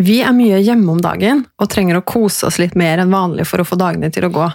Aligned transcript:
Vi 0.00 0.22
er 0.24 0.32
mye 0.32 0.62
hjemme 0.64 0.94
om 0.94 1.00
dagen 1.02 1.42
og 1.60 1.68
trenger 1.68 1.98
å 1.98 2.04
kose 2.08 2.46
oss 2.48 2.56
litt 2.60 2.72
mer 2.78 3.02
enn 3.02 3.12
vanlig 3.12 3.44
for 3.50 3.60
å 3.60 3.66
få 3.68 3.76
dagene 3.76 4.08
til 4.12 4.24
å 4.24 4.30
gå. 4.32 4.46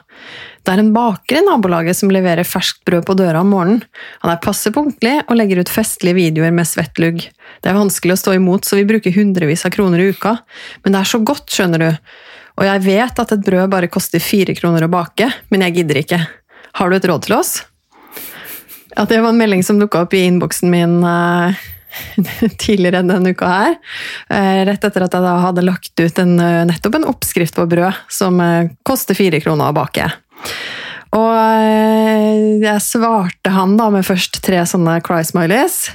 Det 0.66 0.74
er 0.74 0.82
en 0.82 0.90
baker 0.96 1.38
i 1.38 1.44
nabolaget 1.46 2.00
som 2.00 2.10
leverer 2.10 2.48
ferskt 2.48 2.82
brød 2.88 3.06
på 3.06 3.14
døra 3.20 3.44
om 3.46 3.52
morgenen. 3.54 3.84
Han 4.24 4.34
er 4.34 4.42
passe 4.42 4.72
punktlig 4.74 5.20
og 5.28 5.38
legger 5.38 5.62
ut 5.62 5.70
festlige 5.70 6.18
videoer 6.18 6.56
med 6.56 6.66
svett 6.66 6.98
lugg. 6.98 7.22
Det 7.62 7.70
er 7.70 7.78
vanskelig 7.78 8.16
å 8.16 8.22
stå 8.24 8.34
imot, 8.40 8.66
så 8.66 8.80
vi 8.80 8.88
bruker 8.90 9.14
hundrevis 9.14 9.68
av 9.70 9.76
kroner 9.76 10.02
i 10.02 10.10
uka. 10.16 10.34
Men 10.82 10.98
det 10.98 11.04
er 11.04 11.12
så 11.14 11.22
godt, 11.22 11.46
skjønner 11.54 11.84
du. 11.84 12.18
Og 12.56 12.66
jeg 12.66 12.86
vet 12.88 13.22
at 13.22 13.36
et 13.36 13.46
brød 13.46 13.70
bare 13.76 13.92
koster 13.92 14.24
fire 14.24 14.58
kroner 14.58 14.88
å 14.88 14.90
bake, 14.90 15.30
men 15.54 15.68
jeg 15.68 15.78
gidder 15.78 16.02
ikke. 16.02 16.22
Har 16.80 16.90
du 16.90 16.98
et 16.98 17.06
råd 17.12 17.28
til 17.28 17.38
oss? 17.38 17.60
Ja, 18.96 19.06
det 19.06 19.22
var 19.22 19.30
en 19.30 19.38
melding 19.38 19.62
som 19.68 19.78
dukka 19.78 20.08
opp 20.08 20.18
i 20.18 20.26
innboksen 20.26 20.74
min. 20.74 20.98
Tidligere 22.62 23.04
denne 23.06 23.34
uka 23.34 23.50
her. 23.50 23.76
Eh, 24.30 24.62
rett 24.68 24.88
etter 24.88 25.06
at 25.06 25.16
jeg 25.16 25.26
da 25.26 25.36
hadde 25.44 25.66
lagt 25.66 26.00
ut 26.00 26.22
en, 26.22 26.38
eh, 26.40 26.64
nettopp 26.70 27.00
en 27.00 27.10
oppskrift 27.12 27.58
på 27.58 27.68
brød 27.72 28.02
som 28.12 28.40
eh, 28.44 28.72
koster 28.88 29.18
fire 29.18 29.42
kroner 29.44 29.72
å 29.72 29.78
bake. 29.78 30.10
Og 31.16 31.32
jeg 32.60 32.82
svarte 32.84 33.52
han 33.54 33.78
da 33.80 33.86
med 33.94 34.04
først 34.04 34.42
tre 34.44 34.60
sånne 34.68 34.98
cry 35.06 35.22
smileys, 35.24 35.94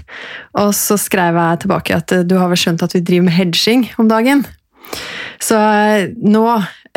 og 0.56 0.70
så 0.72 0.96
skrev 0.96 1.36
jeg 1.36 1.60
tilbake 1.66 1.98
at 1.98 2.14
du 2.24 2.38
har 2.40 2.48
vel 2.48 2.56
skjønt 2.56 2.84
at 2.86 2.94
vi 2.96 3.02
driver 3.04 3.26
med 3.26 3.36
hedging 3.36 3.84
om 4.00 4.08
dagen. 4.08 4.46
Så 5.44 5.58
nå, 6.24 6.46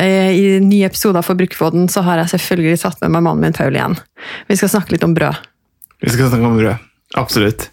i 0.00 0.46
nye 0.64 0.88
episoder 0.88 1.26
for 1.26 1.36
Brukerfoden, 1.36 1.84
så 1.92 2.00
har 2.06 2.22
jeg 2.22 2.32
selvfølgelig 2.38 2.80
tatt 2.86 3.04
med 3.04 3.12
meg 3.18 3.26
mannen 3.28 3.44
min 3.44 3.58
Paul 3.58 3.76
igjen. 3.76 3.98
Vi 4.48 4.56
skal 4.56 4.72
snakke 4.72 4.96
litt 4.96 5.04
om 5.04 5.12
brød. 5.18 5.44
Vi 6.00 6.16
skal 6.16 6.32
snakke 6.32 6.48
om 6.48 6.56
brød. 6.62 6.90
Absolutt. 7.20 7.68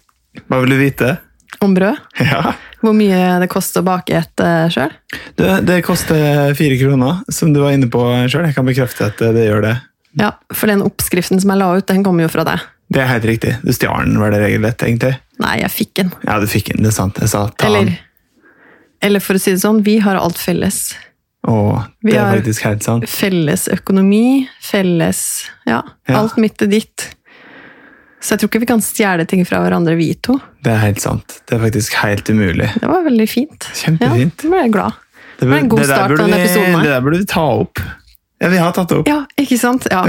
Hva 0.48 0.62
vil 0.62 0.74
du 0.74 0.80
vite? 0.80 1.16
Om 1.62 1.74
brød? 1.76 1.98
Ja. 2.24 2.54
Hvor 2.82 2.94
mye 2.96 3.38
det 3.42 3.48
koster 3.52 3.82
å 3.82 3.86
bake 3.86 4.16
et 4.18 4.42
uh, 4.42 4.66
sjøl? 4.72 4.92
Det, 5.38 5.50
det, 5.68 5.82
koster 5.86 6.54
fire 6.58 6.78
kroner, 6.80 7.20
som 7.30 7.52
du 7.54 7.60
var 7.62 7.76
inne 7.76 7.90
på 7.92 8.02
sjøl. 8.26 8.48
Jeg 8.48 8.56
kan 8.56 8.66
bekrefte 8.66 9.10
at 9.12 9.20
det 9.36 9.46
gjør 9.46 9.66
det. 9.68 9.76
Ja, 10.18 10.34
For 10.52 10.68
den 10.68 10.82
oppskriften 10.84 11.40
som 11.40 11.52
jeg 11.52 11.60
la 11.62 11.70
ut, 11.78 11.86
den 11.88 12.02
kommer 12.04 12.26
jo 12.26 12.32
fra 12.32 12.44
deg. 12.48 12.64
Det 12.92 13.00
er 13.00 13.08
helt 13.08 13.28
riktig. 13.28 13.54
Du 13.64 13.72
stjal 13.72 14.04
den, 14.04 14.18
var 14.20 14.34
det 14.34 14.42
regelrett, 14.42 14.82
egentlig? 14.84 15.14
Nei, 15.40 15.54
jeg 15.62 15.72
fikk 15.72 15.94
den. 16.00 16.10
Ja, 16.26 16.36
du 16.42 16.48
fikk 16.50 16.72
den, 16.74 16.82
det 16.84 16.92
er 16.92 16.98
sant. 16.98 17.20
Jeg 17.22 17.32
sa 17.32 17.46
ta 17.48 17.70
eller, 17.70 17.94
eller 19.04 19.24
for 19.24 19.38
å 19.38 19.40
si 19.40 19.54
det 19.54 19.62
sånn, 19.62 19.80
vi 19.86 19.96
har 20.04 20.20
alt 20.20 20.40
felles. 20.40 20.82
Å, 21.48 21.54
det 22.04 22.14
er 22.14 22.36
faktisk 22.36 22.66
helt 22.68 22.84
sant. 22.86 23.08
Felles 23.10 23.64
økonomi, 23.72 24.44
felles 24.62 25.22
ja, 25.66 25.80
ja. 25.82 26.18
alt 26.20 26.36
mitt 26.42 26.62
er 26.62 26.70
ditt. 26.70 27.08
Så 28.22 28.34
jeg 28.34 28.42
tror 28.42 28.52
ikke 28.52 28.62
vi 28.62 28.70
kan 28.70 28.82
stjele 28.84 29.24
ting 29.26 29.42
fra 29.48 29.58
hverandre, 29.64 29.96
vi 29.98 30.12
to. 30.22 30.36
Det 30.62 30.70
er 30.70 30.78
helt 30.84 31.02
sant. 31.02 31.40
Det 31.48 31.56
er 31.56 31.64
faktisk 31.64 31.96
helt 32.04 32.28
umulig. 32.30 32.68
Det 32.78 32.90
var 32.90 33.02
veldig 33.08 33.26
fint. 33.30 33.66
Kjempefint. 33.80 34.44
Ja, 34.46 34.52
ble 34.52 34.60
jeg 34.62 34.74
glad. 34.76 35.00
Det, 35.40 35.48
ble 35.48 35.58
en 35.58 35.72
god 35.72 35.82
start 35.88 36.14
på 36.14 36.20
denne 36.20 36.38
episoden. 36.38 36.78
Det 36.78 36.92
der 36.92 37.02
burde 37.02 37.18
vi 37.18 37.26
ta 37.32 37.42
opp. 37.64 37.82
Ja, 38.42 38.48
vi 38.50 38.58
har 38.58 38.72
tatt 38.74 38.90
det 38.90 39.00
opp. 39.00 39.10
Ja, 39.10 39.20
ikke 39.38 39.58
sant? 39.58 39.88
Ja. 39.90 40.04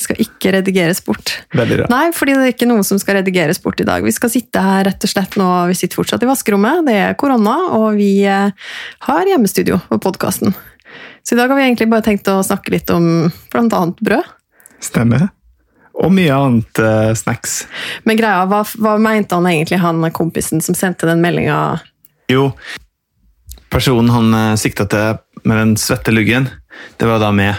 Skal 0.00 0.18
ikke 0.20 0.52
redigeres 0.56 1.00
bort. 1.04 1.34
Veldig 1.56 1.82
bra. 1.82 1.86
Nei, 1.92 2.08
fordi 2.16 2.34
det 2.36 2.48
er 2.48 2.52
ikke 2.56 2.68
noe 2.68 2.84
som 2.84 3.00
skal 3.00 3.20
redigeres 3.20 3.60
bort 3.64 3.80
i 3.80 3.86
dag. 3.88 4.04
Vi 4.04 4.12
skal 4.16 4.32
sitte 4.32 4.64
her 4.64 4.84
rett 4.88 5.04
og 5.04 5.12
slett 5.12 5.38
nå, 5.40 5.48
vi 5.70 5.76
sitter 5.76 6.00
fortsatt 6.00 6.24
i 6.24 6.28
vaskerommet, 6.28 6.84
det 6.88 6.98
er 7.04 7.16
korona, 7.20 7.56
og 7.78 7.96
vi 8.00 8.12
eh, 8.28 8.52
har 9.08 9.32
hjemmestudio 9.32 9.80
på 9.88 10.00
podkasten. 10.04 10.56
Så 11.24 11.36
i 11.36 11.40
dag 11.40 11.48
har 11.48 11.56
vi 11.56 11.64
egentlig 11.64 11.88
bare 11.92 12.04
tenkt 12.04 12.28
å 12.28 12.42
snakke 12.44 12.76
litt 12.76 12.92
om 12.92 13.08
bl.a. 13.52 13.82
brød. 14.00 14.36
Stemmer. 14.84 15.28
Og 15.98 16.12
mye 16.14 16.34
annet 16.34 16.80
uh, 16.82 17.12
snacks. 17.18 17.64
Men 18.06 18.18
greia, 18.20 18.44
hva, 18.46 18.62
hva, 18.78 18.94
mente 19.02 19.34
han 19.34 19.48
egentlig, 19.50 19.80
han 19.82 20.04
kompisen 20.14 20.62
som 20.62 20.76
sendte 20.78 21.08
den 21.08 21.22
meldinga? 21.24 21.80
Jo, 22.30 22.52
personen 23.72 24.12
han 24.14 24.30
uh, 24.34 24.58
sikta 24.60 24.86
til 24.90 25.18
med 25.48 25.58
den 25.58 25.74
svette 25.80 26.14
luggen, 26.14 26.48
det 26.98 27.08
var 27.10 27.22
da 27.22 27.32
meg. 27.34 27.58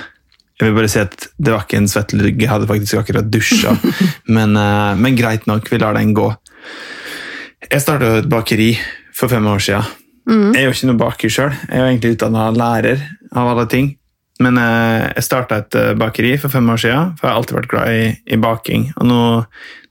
Jeg 0.60 0.68
vil 0.68 0.76
bare 0.76 0.90
si 0.92 1.00
at 1.00 1.30
Det 1.40 1.54
var 1.54 1.62
ikke 1.64 1.78
en 1.80 1.88
svett 1.88 2.12
lugg, 2.20 2.42
jeg 2.42 2.52
hadde 2.52 2.68
faktisk 2.68 3.00
akkurat 3.00 3.28
dusja. 3.32 3.76
men, 4.36 4.56
uh, 4.56 4.96
men, 4.96 5.20
greit 5.20 5.48
nok, 5.48 5.68
vi 5.72 5.80
lar 5.82 6.00
den 6.00 6.16
gå. 6.16 6.32
Jeg 7.68 7.84
starta 7.84 8.18
et 8.22 8.32
bakeri 8.32 8.74
for 9.16 9.32
fem 9.32 9.48
år 9.52 9.64
siden. 9.64 9.96
Mm. 10.30 10.52
Jeg 10.54 10.62
er 10.62 10.68
jo 10.68 10.76
ikke 10.76 10.88
noen 10.92 11.00
baker 11.00 11.32
sjøl, 11.34 11.56
jeg 11.66 11.76
er 11.76 11.82
jo 11.82 11.92
egentlig 11.92 12.16
utdanna 12.16 12.50
lærer 12.56 13.08
av 13.36 13.50
alle 13.52 13.66
ting. 13.72 13.96
Men 14.44 14.60
eh, 14.60 15.10
jeg 15.18 15.26
starta 15.28 15.60
et 15.60 15.76
eh, 15.76 15.96
bakeri 16.00 16.38
for 16.40 16.52
fem 16.54 16.70
år 16.72 16.80
siden, 16.80 17.12
for 17.20 17.28
jeg 17.28 17.34
har 17.34 17.42
alltid 17.42 17.58
vært 17.58 17.74
glad 17.74 17.96
i, 17.96 18.06
i 18.32 18.40
baking. 18.40 18.86
Og 18.96 19.10
nå, 19.10 19.24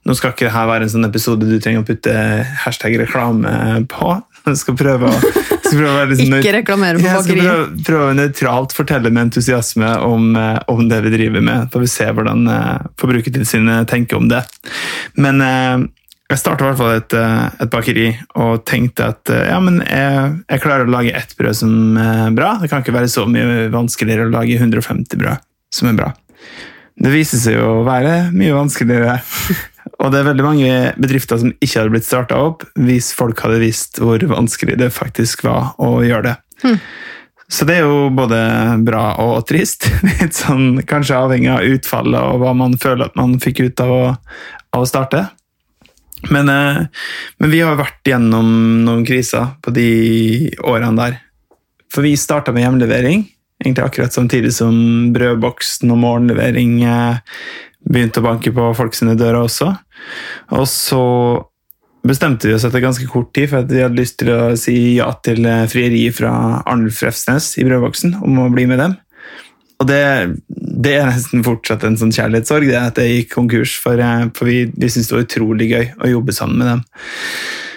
nå, 0.09 0.15
skal 0.17 0.33
ikke 0.33 0.47
dette 0.47 0.63
være 0.71 0.87
en 0.87 0.93
sånn 0.95 1.09
episode 1.09 1.49
du 1.49 1.59
trenger 1.61 1.83
å 1.83 1.87
putte 1.87 2.15
hashtag 2.63 2.97
reklame 3.03 3.83
på. 3.91 4.15
Jeg 4.47 4.57
skal 4.63 4.77
prøve 4.79 5.11
å, 5.11 5.19
skal 5.19 5.75
prøve 5.75 5.91
å 5.93 6.07
liksom, 6.09 6.33
Ikke 6.39 6.55
reklamere 6.55 6.97
på 6.97 7.05
bakeriet. 7.05 7.19
Jeg 7.19 7.27
skal 7.27 7.43
prøve, 7.43 7.85
prøve 7.91 8.17
nøytralt 8.17 8.73
fortelle 8.73 9.13
med 9.13 9.27
entusiasme 9.27 9.93
om, 10.07 10.31
eh, 10.39 10.57
om, 10.73 10.81
det 10.89 11.03
vi 11.05 11.13
driver 11.13 11.45
med. 11.45 11.69
Får 11.75 11.85
vi 11.85 11.93
se 11.93 12.09
hvordan 12.09 12.49
Forbrukertilsynet 12.97 13.89
tenker 13.91 14.17
om 14.17 14.31
det. 14.31 14.41
Men 15.19 15.43
jeg 16.29 16.37
starta 16.37 16.65
i 16.65 16.69
hvert 16.69 16.77
fall 16.77 16.93
et, 16.93 17.13
eh, 17.17 17.45
et, 17.57 17.69
bakeri 17.73 18.07
og 18.37 18.61
tenkte 18.69 19.07
at 19.15 19.31
eh, 19.33 19.47
ja, 19.49 19.57
men 19.63 19.79
jeg, 19.81 20.33
jeg, 20.45 20.61
klarer 20.61 20.85
å 20.85 20.93
lage 20.93 21.13
ett 21.17 21.33
brød 21.39 21.57
som 21.57 21.97
er 21.97 22.35
bra. 22.37 22.51
Det 22.61 22.69
kan 22.69 22.83
ikke 22.83 22.93
være 22.93 23.09
så 23.09 23.25
mye 23.29 23.69
vanskeligere 23.73 24.27
å 24.27 24.33
lage 24.35 24.59
150 24.59 25.17
brød 25.17 25.41
som 25.73 25.89
er 25.89 25.97
bra. 25.97 26.11
Det 26.99 27.13
viser 27.13 27.41
seg 27.41 27.57
jo 27.57 27.79
å 27.79 27.87
være 27.87 28.29
mye 28.35 28.53
vanskeligere. 28.57 29.17
Og 30.03 30.13
det 30.13 30.19
er 30.19 30.29
veldig 30.29 30.45
mange 30.45 30.73
bedrifter 31.01 31.39
som 31.41 31.53
ikke 31.57 31.81
hadde 31.81 31.93
blitt 31.95 32.07
starta 32.07 32.37
opp 32.39 32.63
hvis 32.79 33.09
folk 33.15 33.41
hadde 33.43 33.61
visst 33.63 33.97
hvor 33.99 34.21
vanskelig 34.29 34.77
det 34.79 34.91
faktisk 34.95 35.43
var 35.47 35.73
å 35.81 35.97
gjøre 36.05 36.29
det. 36.29 36.35
Hmm. 36.61 36.77
Så 37.49 37.65
det 37.65 37.79
er 37.79 37.87
jo 37.89 38.11
både 38.13 38.37
bra 38.85 39.15
og 39.23 39.41
trist. 39.49 39.89
Litt 40.21 40.37
sånn, 40.37 40.83
Kanskje 40.87 41.17
avhengig 41.17 41.49
av 41.55 41.65
utfallet 41.65 42.21
og 42.21 42.43
hva 42.43 42.53
man 42.53 42.77
føler 42.77 43.09
at 43.09 43.17
man 43.17 43.39
fikk 43.41 43.63
ut 43.65 43.81
av 43.83 43.95
å, 43.95 44.03
av 44.77 44.85
å 44.85 44.89
starte. 44.89 45.25
Men, 46.27 46.49
eh, 46.49 46.85
men, 47.39 47.51
vi 47.51 47.61
har 47.63 47.79
vært 47.79 48.03
gjennom 48.11 48.49
noen 48.85 49.05
kriser 49.07 49.55
på 49.63 49.73
de 49.75 49.89
årene 50.67 50.97
der. 50.99 51.19
For 51.89 52.05
vi 52.05 52.17
starta 52.19 52.53
med 52.53 52.65
hjemlevering, 52.65 53.23
egentlig 53.63 53.85
akkurat 53.85 54.13
samtidig 54.13 54.51
som 54.55 54.75
brødboksen 55.15 55.91
og 55.91 56.01
morgenlevering 56.03 56.81
eh, 56.83 57.21
begynte 57.89 58.21
å 58.21 58.27
banke 58.27 58.53
på 58.53 58.73
folk 58.77 58.97
sine 58.97 59.15
dører 59.19 59.41
også. 59.45 59.71
Og 60.59 60.67
så 60.69 61.03
bestemte 62.05 62.47
vi 62.47 62.55
oss 62.55 62.65
etter 62.67 62.83
ganske 62.83 63.07
kort 63.11 63.33
tid 63.35 63.49
for 63.51 63.63
at 63.63 63.71
vi 63.71 63.81
hadde 63.83 63.99
lyst 63.99 64.19
til 64.21 64.31
å 64.31 64.41
si 64.59 64.75
ja 64.99 65.09
til 65.23 65.41
frieri 65.43 65.67
frieriet 65.71 66.19
fra 66.19 66.31
Arnulf 66.63 67.01
Refsnes 67.03 67.53
i 67.59 67.65
brødboksen 67.67 68.19
om 68.23 68.43
å 68.43 68.51
bli 68.53 68.67
med 68.69 68.83
dem. 68.83 68.95
Og 69.79 69.87
det, 69.87 70.01
det, 70.83 70.97
er 70.97 71.07
nesten 71.07 71.43
fortsatt 71.45 71.85
en 71.87 71.95
sånn 71.99 72.11
kjærlighetssorg, 72.11 72.67
det 72.67 72.79
at 72.79 72.99
jeg 72.99 73.21
gikk 73.21 73.33
konkurs. 73.37 73.77
For, 73.79 74.01
eh, 74.03 74.27
for 74.35 74.51
vi, 74.51 74.65
vi 74.75 74.91
syntes 74.91 75.11
det 75.11 75.15
var 75.15 75.27
utrolig 75.27 75.69
gøy 75.71 75.85
å 75.95 76.13
jobbe 76.17 76.35
sammen 76.35 76.59
med 76.59 76.71
dem. 76.73 76.83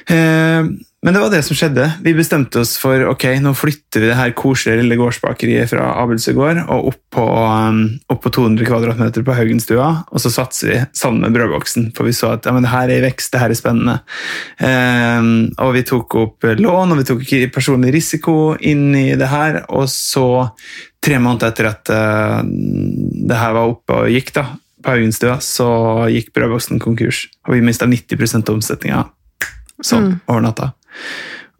Eh, 0.06 0.72
men 1.02 1.16
det 1.16 1.20
var 1.20 1.32
det 1.32 1.40
som 1.42 1.56
skjedde. 1.58 1.82
Vi 2.04 2.12
bestemte 2.14 2.60
oss 2.62 2.76
for 2.78 3.02
ok, 3.10 3.24
nå 3.42 3.50
flytter 3.58 4.04
vi 4.04 4.06
det 4.06 4.14
her 4.14 4.34
koselige 4.38 4.84
lille 4.84 4.98
gårdsbakeriet 5.00 5.72
fra 5.72 5.88
Abelsø 5.98 6.30
gård 6.36 6.60
og 6.62 6.92
opp 6.92 7.00
på, 7.16 7.24
um, 7.26 7.80
opp 8.06 8.20
på 8.22 8.30
200 8.36 8.68
kvadratmeter 8.68 9.24
på 9.26 9.34
Haugenstua, 9.34 9.88
og 10.06 10.22
så 10.22 10.30
satser 10.30 10.70
vi 10.70 10.76
sammen 10.94 11.24
med 11.24 11.34
brødboksen. 11.34 11.88
For 11.96 12.06
vi 12.06 12.14
så 12.14 12.36
at 12.36 12.46
ja, 12.46 12.52
men 12.54 12.62
det 12.62 12.70
her 12.70 12.86
er 12.86 13.02
i 13.02 13.06
vekst, 13.08 13.32
det 13.34 13.40
her 13.42 13.50
er 13.50 13.58
spennende. 13.58 13.96
Eh, 14.62 15.26
og 15.64 15.74
vi 15.74 15.82
tok 15.90 16.14
opp 16.20 16.46
lån, 16.60 16.94
og 16.94 17.00
vi 17.00 17.06
tok 17.08 17.24
ikke 17.26 17.50
personlig 17.56 17.90
risiko 17.96 18.36
inn 18.60 18.92
i 18.94 19.08
det 19.18 19.30
her. 19.32 19.58
Og 19.74 19.90
så, 19.90 20.28
tre 21.02 21.18
måneder 21.18 21.50
etter 21.50 21.70
at 21.72 21.90
uh, 21.90 22.44
det 22.46 23.40
her 23.40 23.56
var 23.58 23.74
oppe 23.74 24.04
og 24.04 24.14
gikk, 24.14 24.30
da, 24.38 24.46
på 24.86 24.94
Haugenstua, 24.94 25.40
så 25.42 25.66
gikk 26.14 26.30
brødboksen 26.30 26.78
konkurs. 26.86 27.24
Og 27.48 27.56
vi 27.56 27.66
mista 27.66 27.90
90 27.90 28.38
av 28.38 28.54
omsetninga 28.54 29.02
sånn 29.84 30.08
mm. 30.08 30.18
over 30.26 30.44
natta. 30.48 30.72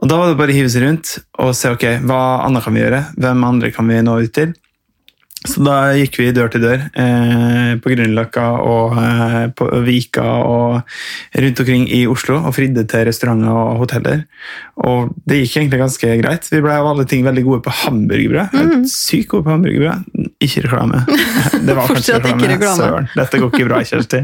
Og 0.02 0.10
Da 0.10 0.18
var 0.18 0.32
det 0.32 0.38
bare 0.40 0.50
å 0.50 0.56
hive 0.56 0.70
seg 0.72 0.82
rundt 0.82 1.14
og 1.42 1.54
se 1.54 1.70
ok, 1.70 1.84
hva 2.08 2.22
annet 2.48 2.64
kan 2.64 2.74
vi 2.74 2.82
gjøre. 2.82 3.04
Hvem 3.22 3.46
andre 3.46 3.70
kan 3.74 3.86
vi 3.86 4.00
nå 4.02 4.18
ut 4.24 4.34
til? 4.34 4.54
Så 5.42 5.62
da 5.64 5.76
gikk 5.98 6.20
vi 6.20 6.28
dør 6.34 6.50
til 6.52 6.62
dør 6.62 6.82
eh, 7.02 7.70
på 7.82 7.90
Grünerløkka 7.90 8.44
og 8.62 8.92
eh, 9.00 9.46
på 9.58 9.66
Vika 9.82 10.26
og 10.46 10.92
rundt 11.42 11.62
omkring 11.64 11.88
i 11.90 12.04
Oslo 12.10 12.36
og 12.38 12.54
fridde 12.54 12.84
til 12.90 13.08
restauranter 13.08 13.50
og 13.50 13.80
hoteller. 13.80 14.22
Og 14.86 15.10
det 15.26 15.40
gikk 15.40 15.56
egentlig 15.58 15.80
ganske 15.82 16.12
greit. 16.22 16.46
Vi 16.52 16.62
ble 16.62 16.76
av 16.78 16.92
alle 16.92 17.06
ting 17.10 17.26
veldig 17.26 17.44
gode 17.48 17.64
på 17.66 17.74
hamburgerbrød. 17.80 18.54
Mm. 18.54 18.84
Sykt 18.90 19.32
gode 19.32 19.48
på 19.48 19.54
hamburgerbrød. 19.56 20.28
ikke 20.46 20.66
reklame. 20.68 21.02
Det 21.66 21.74
var 21.78 21.90
kanskje 21.90 22.20
reklame. 22.22 22.70
Søren, 22.78 23.10
dette 23.16 23.42
går 23.42 23.50
ikke 23.50 23.66
bra, 23.70 23.82
Kjersti. 23.86 24.22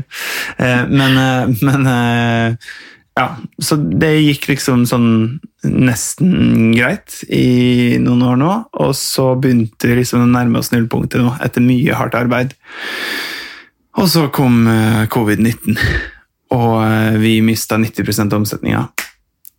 Eh, 0.59 0.85
Men, 0.87 1.19
eh, 1.25 1.67
men 1.67 1.91
eh, 1.97 2.71
ja, 3.19 3.27
så 3.59 3.75
det 3.77 4.13
gikk 4.21 4.45
liksom 4.53 4.85
sånn 4.87 5.09
nesten 5.67 6.71
greit 6.77 7.17
i 7.27 7.99
noen 7.99 8.23
år 8.23 8.39
nå, 8.39 8.51
og 8.79 8.93
så 8.95 9.33
begynte 9.41 9.91
vi 9.91 9.97
liksom 9.99 10.23
å 10.23 10.31
nærme 10.31 10.61
oss 10.61 10.71
nullpunktet 10.71 11.25
nå, 11.25 11.33
etter 11.43 11.65
mye 11.65 11.97
hardt 11.99 12.15
arbeid. 12.15 12.55
Og 13.99 14.07
så 14.13 14.29
kom 14.31 14.63
eh, 14.71 15.03
covid-19, 15.11 15.75
og 16.55 16.75
eh, 16.85 17.19
vi 17.19 17.35
mista 17.43 17.81
90 17.81 18.29
av 18.29 18.39
omsetninga 18.39 18.87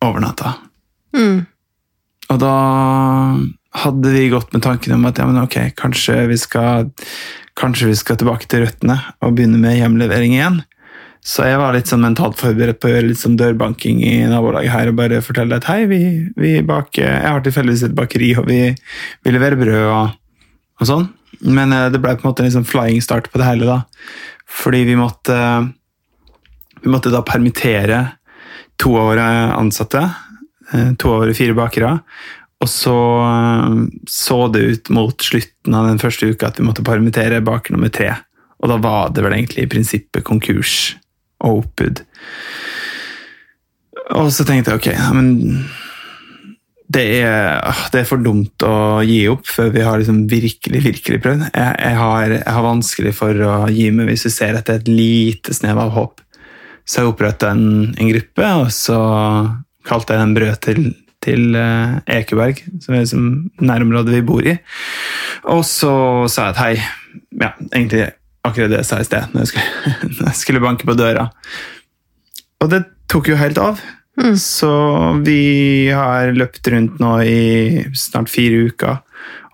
over 0.08 0.24
natta. 0.24 0.56
Mm. 1.18 1.44
Og 2.30 2.40
da 2.40 2.56
hadde 3.84 4.16
vi 4.16 4.30
gått 4.32 4.54
med 4.56 4.64
tanken 4.64 4.96
om 4.96 5.04
at 5.10 5.20
ja, 5.20 5.28
men 5.28 5.44
ok, 5.44 5.74
kanskje 5.76 6.22
vi 6.32 6.40
skal, 6.40 6.88
kanskje 7.60 7.92
vi 7.92 8.00
skal 8.00 8.22
tilbake 8.22 8.48
til 8.48 8.64
røttene 8.64 9.02
og 9.20 9.36
begynne 9.36 9.60
med 9.60 9.82
hjemlevering 9.82 10.38
igjen. 10.38 10.62
Så 11.26 11.44
jeg 11.46 11.60
var 11.60 11.76
litt 11.76 11.90
sånn 11.92 12.02
mentalt 12.04 12.40
forberedt 12.40 12.80
på 12.80 12.88
å 12.88 12.94
gjøre 12.94 13.10
litt 13.10 13.20
sånn 13.20 13.36
dørbanking 13.38 14.00
i 14.08 14.14
nabolaget 14.32 14.72
her 14.72 14.90
og 14.90 14.98
bare 15.02 15.20
fortelle 15.22 15.58
at 15.60 15.68
hei, 15.68 15.84
vi, 15.90 16.00
vi 16.40 16.54
baker 16.66 17.04
Jeg 17.06 17.28
har 17.28 17.44
tilfeldigvis 17.44 17.84
et 17.90 17.96
bakeri, 17.98 18.32
og 18.40 18.48
vi, 18.48 18.62
vi 19.26 19.34
leverer 19.36 19.60
brød 19.60 19.90
og, 19.92 20.14
og 20.80 20.88
sånn. 20.90 21.10
Men 21.46 21.76
eh, 21.76 21.90
det 21.94 22.00
ble 22.02 22.16
på 22.16 22.24
en 22.26 22.30
måte 22.32 22.44
en 22.44 22.50
liksom 22.50 22.66
flying 22.68 23.04
start 23.04 23.28
på 23.32 23.42
det 23.42 23.50
hele, 23.50 23.68
da. 23.68 23.82
Fordi 24.50 24.86
vi 24.88 24.96
måtte 25.00 25.36
Vi 26.80 26.90
måtte 26.90 27.12
da 27.12 27.22
permittere 27.28 28.00
to 28.80 28.96
av 28.96 29.10
våre 29.12 29.28
ansatte. 29.60 30.06
eh, 30.74 30.94
To 30.96 31.14
av 31.14 31.26
våre 31.26 31.36
fire 31.36 31.54
bakere. 31.58 31.98
Og 32.64 32.68
så 32.72 32.96
så 34.08 34.40
det 34.52 34.60
ut 34.60 34.90
mot 34.96 35.22
slutten 35.22 35.76
av 35.76 35.88
den 35.88 36.00
første 36.00 36.28
uka 36.32 36.48
at 36.48 36.60
vi 36.60 36.66
måtte 36.68 36.84
permittere 36.84 37.44
baker 37.44 37.76
nummer 37.76 37.92
tre. 37.92 38.14
Og 38.60 38.72
da 38.72 38.80
var 38.84 39.14
det 39.16 39.24
vel 39.24 39.36
egentlig 39.36 39.64
i 39.64 39.72
prinsippet 39.72 40.26
konkurs 40.28 40.96
og 41.40 41.64
oppbud. 41.64 42.04
Og 44.18 44.32
så 44.34 44.46
tenkte 44.48 44.74
jeg 44.74 44.82
ok, 44.82 44.90
men 45.16 45.30
det 46.90 47.04
er, 47.20 47.60
det 47.94 48.02
er 48.02 48.08
for 48.10 48.22
dumt 48.26 48.64
å 48.66 49.02
gi 49.06 49.20
opp 49.30 49.46
før 49.46 49.70
vi 49.76 49.84
har 49.86 50.00
liksom 50.02 50.24
virkelig 50.32 50.82
virkelig 50.88 51.20
prøvd. 51.22 51.44
Jeg, 51.54 51.76
jeg, 51.84 51.98
har, 52.00 52.34
jeg 52.40 52.56
har 52.56 52.66
vanskelig 52.66 53.14
for 53.18 53.44
å 53.46 53.58
gi 53.70 53.92
meg 53.94 54.10
hvis 54.10 54.26
vi 54.26 54.34
ser 54.34 54.58
etter 54.58 54.80
et 54.80 54.90
lite 54.90 55.54
snev 55.54 55.82
av 55.84 55.94
håp. 55.94 56.24
Så 56.90 57.04
jeg 57.04 57.12
oppretta 57.12 57.52
en, 57.54 57.92
en 57.94 58.10
gruppe, 58.10 58.48
og 58.64 58.72
så 58.74 58.98
kalte 59.86 60.16
jeg 60.16 60.24
den 60.24 60.34
Brød 60.34 60.58
til, 60.66 60.88
til 61.22 61.60
eh, 61.60 62.00
Ekeberg, 62.18 62.64
som 62.82 62.96
er 62.96 63.04
liksom 63.04 63.28
nærområdet 63.62 64.16
vi 64.16 64.26
bor 64.26 64.50
i. 64.50 64.58
Og 65.54 65.62
så 65.70 65.94
sa 66.26 66.50
jeg 66.50 66.56
at 66.56 66.64
hei, 66.64 66.74
ja, 67.38 67.52
egentlig 67.70 68.08
akkurat 68.48 68.72
det 68.72 68.82
jeg 68.82 68.90
sa 68.90 69.00
i 69.02 69.08
sted, 69.08 69.34
når 69.34 69.46
jeg 69.46 69.52
skulle, 69.54 69.94
når 70.18 70.26
jeg 70.30 70.40
skulle 70.42 70.64
banke 70.64 70.88
på 70.90 70.98
døra. 70.98 71.30
Og 72.60 72.72
det 72.74 72.84
tok 73.12 73.32
jo 73.32 73.40
helt 73.40 73.60
av. 73.62 73.82
Så 74.36 74.70
vi 75.24 75.88
har 75.96 76.34
løpt 76.36 76.68
rundt 76.74 76.98
nå 77.00 77.12
i 77.24 77.84
snart 77.96 78.32
fire 78.32 78.66
uker 78.68 78.98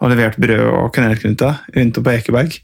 og 0.02 0.12
levert 0.12 0.40
brød 0.42 0.64
og 0.72 0.88
kanelknuter 0.96 1.60
rundt 1.76 2.00
på 2.02 2.14
Ekeberg. 2.16 2.56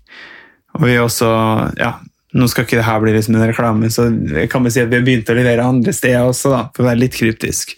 Og 0.77 0.87
vi 0.87 0.95
har 0.95 1.05
også, 1.05 1.29
ja, 1.77 1.93
nå 2.37 2.47
skal 2.49 2.65
ikke 2.65 2.79
det 2.79 2.87
her 2.87 3.01
bli 3.03 3.13
liksom 3.15 3.37
en 3.37 3.47
reklame, 3.49 3.89
så 3.93 4.07
jeg 4.09 4.49
kan 4.51 4.63
vel 4.63 4.73
si 4.73 4.81
at 4.83 4.91
vi 4.91 4.97
har 4.97 5.05
begynt 5.05 5.31
å 5.31 5.37
levere 5.37 5.67
andre 5.67 5.93
steder 5.95 6.27
også, 6.27 6.53
da, 6.53 6.61
for 6.73 6.85
å 6.85 6.89
være 6.89 7.03
litt 7.03 7.17
kryptisk. 7.17 7.75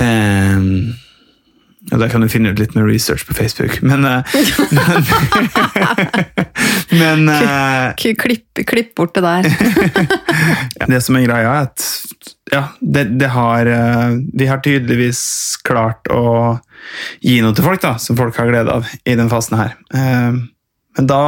Ehm, 0.00 0.94
og 1.92 2.00
der 2.00 2.08
kan 2.08 2.22
du 2.24 2.30
finne 2.32 2.54
ut 2.54 2.60
litt 2.60 2.72
med 2.76 2.86
research 2.88 3.26
på 3.28 3.34
Facebook, 3.36 3.76
men 3.84 4.06
eh, 4.08 4.36
Men, 4.72 5.04
men 7.02 7.28
eh, 7.28 7.90
Klipp, 8.00 8.24
klipp 8.64 8.94
bort 8.96 9.14
det 9.18 9.24
der. 9.24 9.48
det 10.92 11.02
som 11.04 11.18
er 11.18 11.26
greia, 11.26 11.52
er 11.52 11.68
at 11.68 11.84
ja, 12.52 12.64
det, 12.80 13.04
det 13.20 13.28
har, 13.34 13.68
eh, 13.68 14.16
vi 14.32 14.48
har 14.48 14.64
tydeligvis 14.64 15.20
klart 15.66 16.08
å 16.12 16.56
gi 17.20 17.40
noe 17.44 17.56
til 17.56 17.66
folk 17.66 17.84
da, 17.84 17.94
som 18.00 18.16
folk 18.16 18.36
har 18.40 18.48
glede 18.48 18.72
av 18.72 18.88
i 19.04 19.16
den 19.18 19.30
fasen 19.32 19.56
her. 19.58 19.76
Men 19.92 21.08
da, 21.08 21.22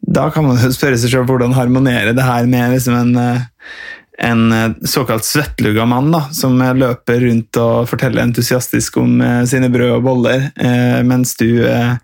da 0.00 0.28
kan 0.34 0.46
man 0.48 0.60
jo 0.60 0.72
spørre 0.74 0.98
seg 1.00 1.12
selv 1.12 1.28
hvordan 1.28 1.56
harmonerer 1.56 2.16
det 2.16 2.24
her 2.24 2.48
med 2.48 2.72
liksom 2.74 2.96
en, 2.96 3.44
en 4.20 4.52
eh, 4.52 4.70
såkalt 4.82 5.24
svettlugga 5.24 5.84
mann 5.86 6.10
da, 6.12 6.24
som 6.34 6.58
løper 6.58 7.20
rundt 7.22 7.58
og 7.62 7.88
forteller 7.90 8.24
entusiastisk 8.24 8.96
om 8.98 9.20
eh, 9.22 9.44
sine 9.46 9.68
brød 9.70 9.92
og 9.98 10.02
boller, 10.08 10.48
eh, 10.58 10.98
mens, 11.06 11.36
du, 11.38 11.62
eh, 11.68 11.94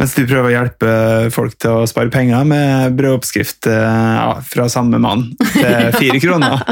mens 0.00 0.16
du 0.16 0.24
prøver 0.26 0.48
å 0.48 0.54
hjelpe 0.56 0.94
folk 1.34 1.54
til 1.62 1.82
å 1.82 1.86
spare 1.86 2.10
penger 2.10 2.42
med 2.48 2.96
brødoppskrift 2.98 3.70
eh, 3.70 4.16
ja, 4.18 4.34
fra 4.42 4.66
samme 4.72 4.98
mann 5.02 5.28
til 5.54 5.92
fire 5.98 6.22
kroner. 6.22 6.62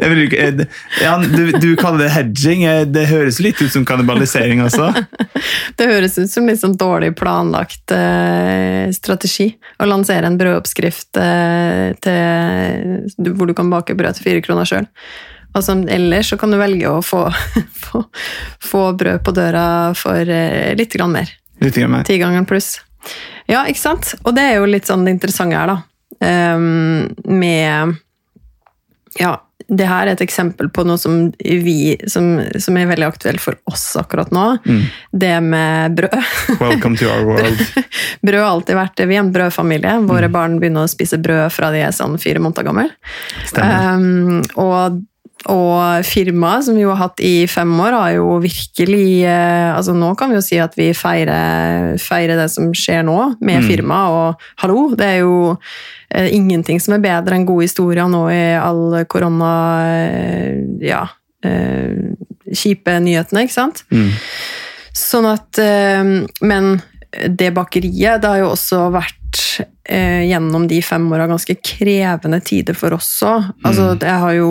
Eh, 0.00 0.60
ja, 1.02 1.12
du, 1.20 1.50
du 1.60 1.76
kaller 1.76 2.06
det 2.06 2.12
hedging. 2.14 2.62
eh, 2.64 2.82
Det 2.88 3.04
høres 3.10 3.40
litt 3.42 3.60
ut 3.60 3.72
som 3.72 3.84
kannibalisering 3.86 4.62
også. 4.64 4.88
Det 5.78 5.88
høres 5.88 6.16
ut 6.18 6.30
som 6.32 6.48
litt 6.48 6.60
sånn 6.62 6.76
dårlig 6.80 7.12
planlagt 7.18 7.92
eh, 7.94 8.88
strategi. 8.96 9.50
Å 9.80 9.88
lansere 9.88 10.28
en 10.28 10.38
brødoppskrift 10.40 11.20
eh, 11.20 11.92
til, 12.04 13.34
hvor 13.36 13.50
du 13.50 13.54
kan 13.56 13.70
bake 13.72 13.89
brød 13.98 14.18
til 14.18 14.28
fire 14.28 14.44
kroner 14.44 14.68
sjøl. 14.68 14.88
Altså, 15.56 15.74
ellers 15.90 16.30
så 16.30 16.38
kan 16.38 16.52
du 16.52 16.58
velge 16.60 16.90
å 16.90 17.00
få, 17.02 17.24
få, 17.84 18.04
få 18.62 18.84
brød 18.98 19.24
på 19.26 19.34
døra 19.34 19.64
for 19.98 20.20
eh, 20.22 20.72
litt 20.78 20.94
grann 20.94 21.14
mer. 21.16 21.32
Litt 21.60 21.76
grann 21.76 21.92
mer. 21.96 22.06
Tigangeren 22.08 22.48
pluss. 22.48 22.78
Ja, 23.50 23.64
ikke 23.66 23.82
sant? 23.82 24.14
Og 24.22 24.34
det 24.36 24.46
er 24.46 24.60
jo 24.60 24.68
litt 24.70 24.88
sånn 24.88 25.06
det 25.06 25.16
interessante 25.16 25.58
her, 25.58 25.72
da. 25.72 25.78
Um, 26.20 27.06
med 27.24 27.94
Ja, 29.16 29.38
det 29.68 29.86
her 29.88 30.06
er 30.08 30.14
et 30.14 30.22
eksempel 30.24 30.70
på 30.72 30.84
noe 30.88 30.98
som 31.00 31.32
vi 31.38 31.96
som, 32.10 32.40
som 32.58 32.78
er 32.80 32.88
veldig 32.90 33.06
aktuelt 33.08 33.42
for 33.42 33.58
oss 33.70 33.84
akkurat 34.00 34.32
nå. 34.34 34.46
Mm. 34.64 34.82
Det 35.12 35.32
med 35.44 35.96
brød. 35.98 36.16
Welcome 36.60 36.96
to 37.00 37.10
our 37.10 37.24
world. 37.28 37.60
Brød 38.26 38.40
har 38.40 38.50
alltid 38.54 38.78
vært 38.78 39.04
Vi 39.06 39.16
er 39.18 39.24
en 39.24 39.32
brødfamilie. 39.34 39.98
Våre 40.08 40.30
Mm. 40.30 40.32
barn 40.32 40.58
begynner 40.60 40.86
å 40.86 40.90
spise 40.90 41.18
brød 41.18 41.50
fra 41.52 41.70
de 41.74 41.80
er 41.82 41.94
sånn 41.96 42.18
fire 42.20 42.38
måneder 42.42 42.66
gamle. 42.68 42.88
Um, 43.56 44.42
og, 44.54 45.00
og 45.48 46.04
firmaet, 46.04 46.66
som 46.66 46.76
vi 46.76 46.82
har 46.84 46.98
hatt 47.00 47.20
i 47.24 47.46
fem 47.48 47.70
år, 47.80 47.94
har 47.96 48.10
jo 48.18 48.34
virkelig 48.42 49.24
eh, 49.24 49.70
altså 49.72 49.94
Nå 49.96 50.10
kan 50.20 50.28
vi 50.28 50.36
jo 50.36 50.42
si 50.44 50.58
at 50.60 50.74
vi 50.76 50.90
feirer, 50.92 51.96
feirer 52.02 52.36
det 52.36 52.50
som 52.52 52.68
skjer 52.76 53.02
nå, 53.08 53.36
med 53.40 53.62
Mm. 53.62 53.68
firmaet. 53.70 54.10
Og 54.12 54.60
hallo, 54.60 54.94
det 54.94 55.06
er 55.06 55.18
jo 55.22 55.56
eh, 56.12 56.28
ingenting 56.36 56.80
som 56.80 56.94
er 56.94 57.04
bedre 57.04 57.34
enn 57.38 57.46
gode 57.48 57.64
historier 57.64 58.08
nå 58.08 58.26
i 58.28 58.42
all 58.60 59.04
korona... 59.08 59.52
eh, 59.88 60.60
ja, 60.84 61.06
eh, 61.42 62.12
kjipe 62.52 62.98
nyhetene, 63.00 63.46
ikke 63.46 63.56
sant? 63.56 63.84
Mm. 63.90 64.10
Sånn 64.92 65.26
at 65.30 65.58
eh, 65.62 66.26
Men 66.42 66.82
det 67.28 67.52
bakeriet, 67.56 68.20
det 68.22 68.28
har 68.28 68.38
jo 68.44 68.52
også 68.52 68.90
vært 68.94 69.16
eh, 69.90 70.24
gjennom 70.28 70.66
de 70.70 70.80
fem 70.82 71.12
åra 71.12 71.26
ganske 71.30 71.56
krevende 71.64 72.40
tider 72.44 72.78
for 72.78 72.94
oss 72.96 73.10
òg. 73.26 73.50
Altså, 73.66 73.92
jeg 73.98 74.24
har 74.24 74.34
jo 74.38 74.50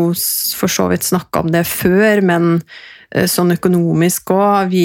for 0.59 0.71
så 0.71 0.89
vidt 0.91 1.07
snakka 1.07 1.45
om 1.45 1.51
det 1.53 1.65
før, 1.69 2.21
men 2.25 2.49
eh, 3.15 3.27
sånn 3.29 3.55
økonomisk 3.55 4.33
òg. 4.35 4.75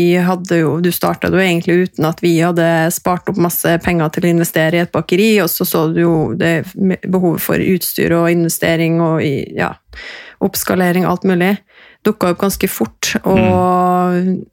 Du 0.85 0.91
starta 0.95 1.33
jo 1.33 1.43
egentlig 1.43 1.89
uten 1.89 2.09
at 2.09 2.23
vi 2.25 2.37
hadde 2.39 2.69
spart 2.95 3.29
opp 3.33 3.41
masse 3.43 3.77
penger 3.85 4.15
til 4.15 4.29
å 4.29 4.35
investere 4.37 4.79
i 4.79 4.85
et 4.85 4.95
bakeri, 4.95 5.33
og 5.45 5.51
så 5.53 5.67
så 5.69 5.87
du 5.93 6.05
jo 6.05 6.17
det 6.39 6.57
behovet 6.77 7.43
for 7.43 7.59
utstyr 7.59 8.15
og 8.17 8.31
investering 8.33 9.01
og 9.03 9.21
ja, 9.25 9.75
oppskalering, 10.45 11.09
alt 11.09 11.27
mulig. 11.29 11.57
Dukka 12.05 12.35
opp 12.35 12.43
ganske 12.45 12.69
fort. 12.69 13.15
og 13.25 14.45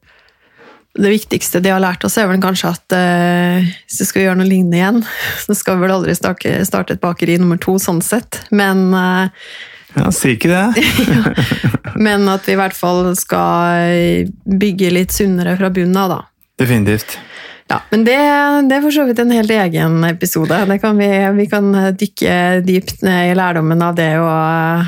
det 0.93 1.09
viktigste 1.09 1.61
de 1.63 1.71
har 1.71 1.81
lært 1.83 2.03
oss, 2.03 2.17
er 2.19 2.27
vel 2.27 2.41
kanskje 2.43 2.71
at 2.73 2.95
eh, 2.97 3.67
hvis 3.87 4.01
du 4.01 4.07
skal 4.07 4.25
gjøre 4.25 4.39
noe 4.41 4.49
lignende 4.49 4.79
igjen, 4.79 5.01
så 5.45 5.55
skal 5.57 5.77
vi 5.77 5.87
vel 5.87 5.95
aldri 5.95 6.15
starte, 6.17 6.55
starte 6.67 6.97
et 6.97 7.03
bakeri 7.03 7.37
nummer 7.41 7.59
to, 7.61 7.77
sånn 7.81 8.01
sett. 8.05 8.43
Men, 8.51 8.89
eh, 8.93 9.51
Ja, 9.91 10.07
si 10.15 10.37
ikke 10.37 10.47
det. 10.47 10.83
men 12.05 12.29
at 12.31 12.45
vi 12.47 12.55
i 12.55 12.59
hvert 12.59 12.75
fall 12.75 13.09
skal 13.19 14.29
bygge 14.47 14.91
litt 14.95 15.11
sunnere 15.11 15.57
fra 15.59 15.71
bunnen 15.73 15.97
av, 15.99 16.13
da. 16.13 16.19
Definitivt. 16.61 17.17
Ja, 17.71 17.77
Men 17.93 18.01
det, 18.03 18.17
det 18.67 18.75
er 18.75 18.83
for 18.83 18.91
så 18.91 19.05
vidt 19.07 19.19
en 19.23 19.31
helt 19.31 19.51
egen 19.55 20.01
episode. 20.03 20.57
Det 20.67 20.75
kan 20.83 20.97
vi, 20.99 21.07
vi 21.37 21.45
kan 21.47 21.69
dykke 21.95 22.33
dypt 22.67 22.99
ned 23.07 23.29
i 23.31 23.37
lærdommen 23.39 23.79
av 23.85 23.95
det 23.95 24.09
å 24.19 24.27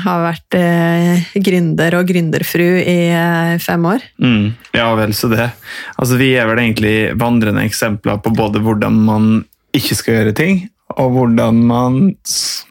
ha 0.02 0.16
vært 0.26 0.58
eh, 0.58 1.24
gründer 1.40 1.96
og 1.96 2.10
gründerfru 2.12 2.66
i 2.82 2.98
eh, 3.08 3.54
fem 3.64 3.88
år. 3.88 4.04
Mm. 4.20 4.50
Ja, 4.76 4.90
vel 4.98 5.16
så 5.16 5.32
det. 5.32 5.48
Altså, 5.96 6.18
vi 6.20 6.34
er 6.36 6.50
vel 6.50 6.60
egentlig 6.66 6.94
vandrende 7.20 7.64
eksempler 7.64 8.20
på 8.20 8.34
både 8.36 8.60
hvordan 8.60 9.00
man 9.08 9.30
ikke 9.74 9.96
skal 9.96 10.18
gjøre 10.20 10.36
ting, 10.36 10.60
og 11.00 11.16
hvordan 11.16 11.64
man 11.66 11.98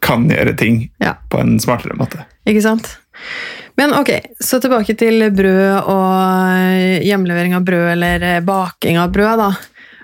kan 0.06 0.30
gjøre 0.30 0.54
ting 0.62 0.84
Ja. 1.02 1.16
på 1.34 1.42
en 1.42 1.58
smartere 1.60 1.98
måte. 2.00 2.22
Ikke 2.46 2.62
sant? 2.64 3.00
Men 3.76 3.90
ok, 3.98 4.12
så 4.38 4.60
tilbake 4.62 4.94
til 5.00 5.26
brød 5.34 5.90
og 5.90 7.02
hjemlevering 7.02 7.56
av 7.58 7.66
brød, 7.66 7.88
eller 7.96 8.42
baking 8.46 9.00
av 9.02 9.10
brød, 9.16 9.42
da. 9.42 9.52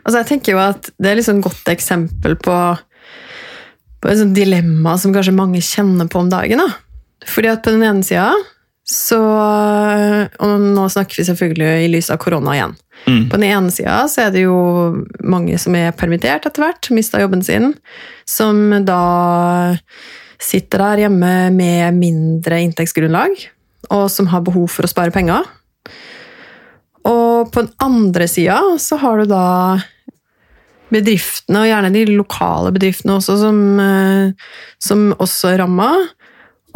Altså, 0.09 0.23
jeg 0.23 0.29
tenker 0.31 0.55
jo 0.55 0.61
at 0.63 0.87
det 0.97 1.11
er 1.11 1.19
liksom 1.19 1.37
et 1.37 1.45
godt 1.45 1.67
eksempel 1.69 2.33
på, 2.41 2.53
på 4.01 4.09
et 4.09 4.17
sånt 4.17 4.33
dilemma 4.33 4.95
som 4.97 5.13
kanskje 5.13 5.35
mange 5.37 5.61
kjenner 5.61 6.09
på 6.09 6.23
om 6.23 6.31
dagen. 6.31 6.63
da. 6.65 6.71
Fordi 7.29 7.51
at 7.51 7.61
på 7.61 7.75
den 7.75 7.85
ene 7.85 8.05
sida 8.05 8.31
så 8.89 9.19
Og 9.21 10.53
nå 10.63 10.83
snakker 10.89 11.19
vi 11.19 11.25
selvfølgelig 11.27 11.83
i 11.83 11.89
lys 11.93 12.07
av 12.09 12.17
korona 12.23 12.55
igjen. 12.55 12.71
Mm. 13.05 13.27
På 13.29 13.37
den 13.37 13.45
ene 13.51 13.73
sida 13.73 13.99
så 14.09 14.23
er 14.23 14.33
det 14.33 14.47
jo 14.47 14.55
mange 15.21 15.59
som 15.61 15.77
er 15.77 15.93
permittert 15.93 16.47
etter 16.49 16.63
hvert, 16.65 16.89
mista 16.97 17.21
jobben 17.21 17.45
sin, 17.45 17.75
som 18.25 18.57
da 18.87 19.75
sitter 20.41 20.81
der 20.81 21.03
hjemme 21.05 21.31
med 21.53 21.99
mindre 21.99 22.63
inntektsgrunnlag, 22.65 23.37
og 23.93 24.09
som 24.09 24.31
har 24.33 24.41
behov 24.47 24.71
for 24.73 24.87
å 24.87 24.91
spare 24.91 25.13
penger. 25.13 25.45
Og 27.05 27.53
på 27.53 27.61
den 27.61 27.71
andre 27.85 28.25
sida 28.31 28.57
så 28.81 28.97
har 29.05 29.21
du 29.21 29.29
da 29.29 29.45
bedriftene, 30.93 31.61
og 31.63 31.69
gjerne 31.69 31.91
de 31.93 32.05
lokale 32.11 32.71
bedriftene 32.75 33.17
også, 33.19 33.37
som, 33.41 33.59
eh, 33.79 34.31
som 34.81 35.09
også 35.19 35.53
er 35.53 35.61
ramma. 35.63 35.91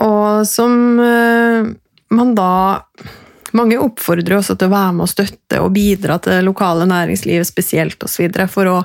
Og 0.03 0.45
som 0.49 0.99
eh, 0.99 1.73
man 2.13 2.35
da 2.35 2.87
Mange 3.53 3.77
oppfordrer 3.77 4.39
også 4.39 4.55
til 4.57 4.65
å 4.65 4.73
være 4.73 4.93
med 4.97 5.03
og 5.05 5.09
støtte 5.11 5.59
og 5.61 5.75
bidra 5.75 6.15
til 6.17 6.33
det 6.33 6.39
lokale 6.47 6.87
næringslivet 6.89 7.45
spesielt 7.45 8.01
osv. 8.01 8.31
for 8.49 8.65
å 8.65 8.77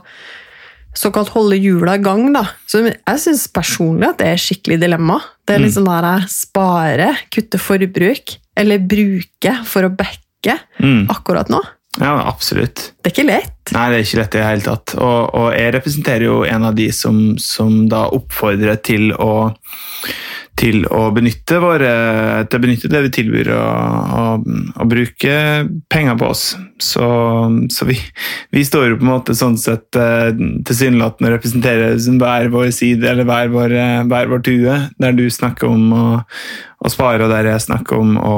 såkalt 0.93 1.31
holde 1.33 1.57
hjula 1.57 1.95
i 1.97 2.03
gang. 2.05 2.27
da. 2.35 2.43
Så 2.69 2.83
jeg 2.85 3.23
syns 3.23 3.47
personlig 3.49 4.11
at 4.11 4.19
det 4.19 4.27
er 4.29 4.43
skikkelig 4.43 4.77
dilemma. 4.83 5.23
Det 5.47 5.57
er 5.57 5.63
litt 5.65 5.73
sånn 5.73 5.89
der 5.89 6.05
jeg 6.11 6.29
spare, 6.35 7.09
kutte 7.33 7.57
forbruk, 7.57 8.37
eller 8.61 8.79
bruke 8.79 9.55
for 9.65 9.89
å 9.89 9.97
backe 9.97 10.59
Mm. 10.79 11.09
akkurat 11.09 11.49
nå. 11.49 11.59
Ja, 11.99 12.14
absolutt. 12.28 12.93
Det 13.02 13.11
er 13.11 13.17
ikke 13.17 13.28
lett. 13.28 13.73
Nei, 13.75 13.88
det 13.90 13.99
er 13.99 14.07
ikke 14.07 14.21
lett 14.21 14.37
i 14.37 14.40
det 14.40 14.47
hele 14.47 14.67
tatt. 14.69 14.95
Og, 15.00 15.35
og 15.35 15.50
jeg 15.57 15.75
representerer 15.75 16.28
jo 16.28 16.38
en 16.47 16.71
av 16.71 16.78
de 16.78 16.88
som, 16.95 17.21
som 17.43 17.85
da 17.90 18.07
oppfordrer 18.14 18.78
til 18.87 19.11
å, 19.19 19.50
til 20.59 20.87
å 20.95 21.00
benytte 21.14 21.59
våre 21.62 21.90
til 22.47 22.61
å 22.61 22.62
benytte 22.62 22.90
det 22.93 23.02
vi 23.09 23.12
tilbyr, 23.19 23.50
og, 23.57 24.14
og, 24.21 24.49
og 24.78 24.93
bruke 24.95 25.35
penger 25.90 26.19
på 26.23 26.31
oss. 26.31 26.47
Så, 26.78 27.11
så 27.75 27.90
vi, 27.90 27.99
vi 28.55 28.64
står 28.67 28.93
jo 28.93 29.00
på 29.00 29.07
en 29.09 29.12
måte 29.17 29.37
sånn 29.38 29.59
sett 29.59 29.99
eh, 29.99 30.31
tilsynelatende 30.38 31.33
og 31.33 31.37
representerer 31.37 31.97
liksom 31.97 32.23
hver 32.23 32.50
vår 32.55 32.73
side, 32.78 33.11
eller 33.11 33.26
hver 33.28 33.50
vår, 33.55 33.75
eh, 33.75 34.00
hver 34.09 34.33
vår 34.33 34.47
tue, 34.47 34.81
der 35.02 35.19
du 35.19 35.26
snakker 35.35 35.71
om 35.71 35.93
å, 35.93 36.09
å 36.78 36.95
spare, 36.95 37.26
og 37.26 37.35
der 37.35 37.50
jeg 37.57 37.69
snakker 37.69 38.07
om 38.07 38.19
å 38.23 38.35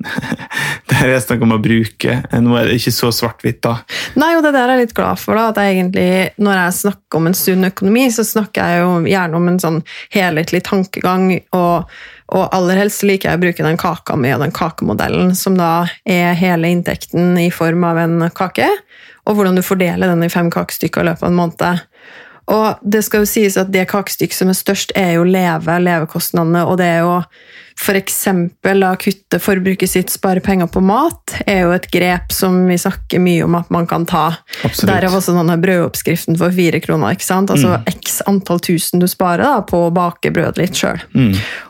der 0.90 1.10
jeg 1.12 1.22
snakker 1.24 1.46
om 1.46 1.56
å 1.56 1.60
bruke. 1.62 2.16
Nå 2.42 2.54
er 2.56 2.68
det 2.68 2.78
ikke 2.80 2.92
så 2.94 3.10
svart-hvitt, 3.14 3.60
da. 3.66 3.74
Nei, 4.20 4.32
og 4.36 4.44
det 4.44 4.54
der 4.56 4.68
er 4.68 4.78
jeg 4.78 4.88
litt 4.88 4.96
glad 4.96 5.20
for. 5.20 5.36
da, 5.36 5.50
at 5.50 5.60
jeg 5.60 5.76
egentlig, 5.76 6.08
Når 6.40 6.56
jeg 6.56 6.78
snakker 6.78 7.20
om 7.20 7.28
en 7.28 7.36
sunn 7.36 7.68
økonomi, 7.68 8.06
så 8.14 8.24
snakker 8.26 8.72
jeg 8.72 8.82
jo 8.84 8.94
gjerne 9.10 9.40
om 9.40 9.50
en 9.50 9.60
sånn 9.62 9.78
helhetlig 10.14 10.62
tankegang. 10.68 11.28
Og, 11.56 11.90
og 12.30 12.56
aller 12.56 12.80
helst 12.84 13.04
liker 13.06 13.30
jeg 13.30 13.40
å 13.40 13.44
bruke 13.44 13.66
den 13.66 13.80
kaka 13.80 14.16
mi 14.16 14.32
og 14.34 14.44
den 14.44 14.56
kakemodellen, 14.56 15.34
som 15.36 15.58
da 15.60 15.72
er 16.08 16.38
hele 16.38 16.72
inntekten 16.72 17.36
i 17.40 17.50
form 17.54 17.84
av 17.88 18.00
en 18.00 18.30
kake, 18.34 18.68
og 19.28 19.36
hvordan 19.36 19.58
du 19.58 19.62
fordeler 19.62 20.10
den 20.10 20.24
i 20.24 20.32
fem 20.32 20.48
kakestykker 20.52 21.04
i 21.04 21.10
løpet 21.10 21.26
av 21.26 21.32
en 21.32 21.40
måned. 21.42 21.86
Og 22.50 22.82
det 22.82 23.04
skal 23.06 23.24
jo 23.24 23.30
sies 23.30 23.56
at 23.60 23.70
det 23.72 23.86
kakestykket 23.90 24.42
som 24.42 24.50
er 24.50 24.58
størst, 24.58 24.94
er 24.98 25.16
jo 25.18 25.24
leve, 25.28 25.76
levekostnadene, 25.86 26.64
og 26.66 26.80
det 26.80 26.88
er 26.96 27.02
jo 27.06 27.16
f.eks. 27.80 28.16
å 28.28 28.90
kutte 29.00 29.38
forbruket 29.40 29.88
sitt, 29.88 30.12
spare 30.12 30.42
penger 30.44 30.68
på 30.72 30.82
mat, 30.84 31.36
er 31.48 31.62
jo 31.64 31.72
et 31.72 31.86
grep 31.92 32.34
som 32.34 32.58
vi 32.68 32.76
snakker 32.80 33.22
mye 33.22 33.46
om 33.46 33.56
at 33.56 33.70
man 33.72 33.88
kan 33.88 34.04
ta. 34.08 34.26
Absolutt. 34.66 34.90
Derav 34.90 35.16
også 35.16 35.32
denne 35.36 35.56
brødoppskriften 35.62 36.36
for 36.40 36.52
fire 36.52 36.82
kroner. 36.84 37.16
ikke 37.16 37.24
sant? 37.24 37.52
Altså 37.54 37.78
x 37.88 38.20
antall 38.28 38.60
tusen 38.60 39.00
du 39.00 39.08
sparer 39.08 39.46
da, 39.46 39.64
på 39.64 39.86
å 39.86 39.94
bake 39.94 40.32
brødet 40.34 40.60
litt 40.60 40.76
sjøl. 40.76 41.00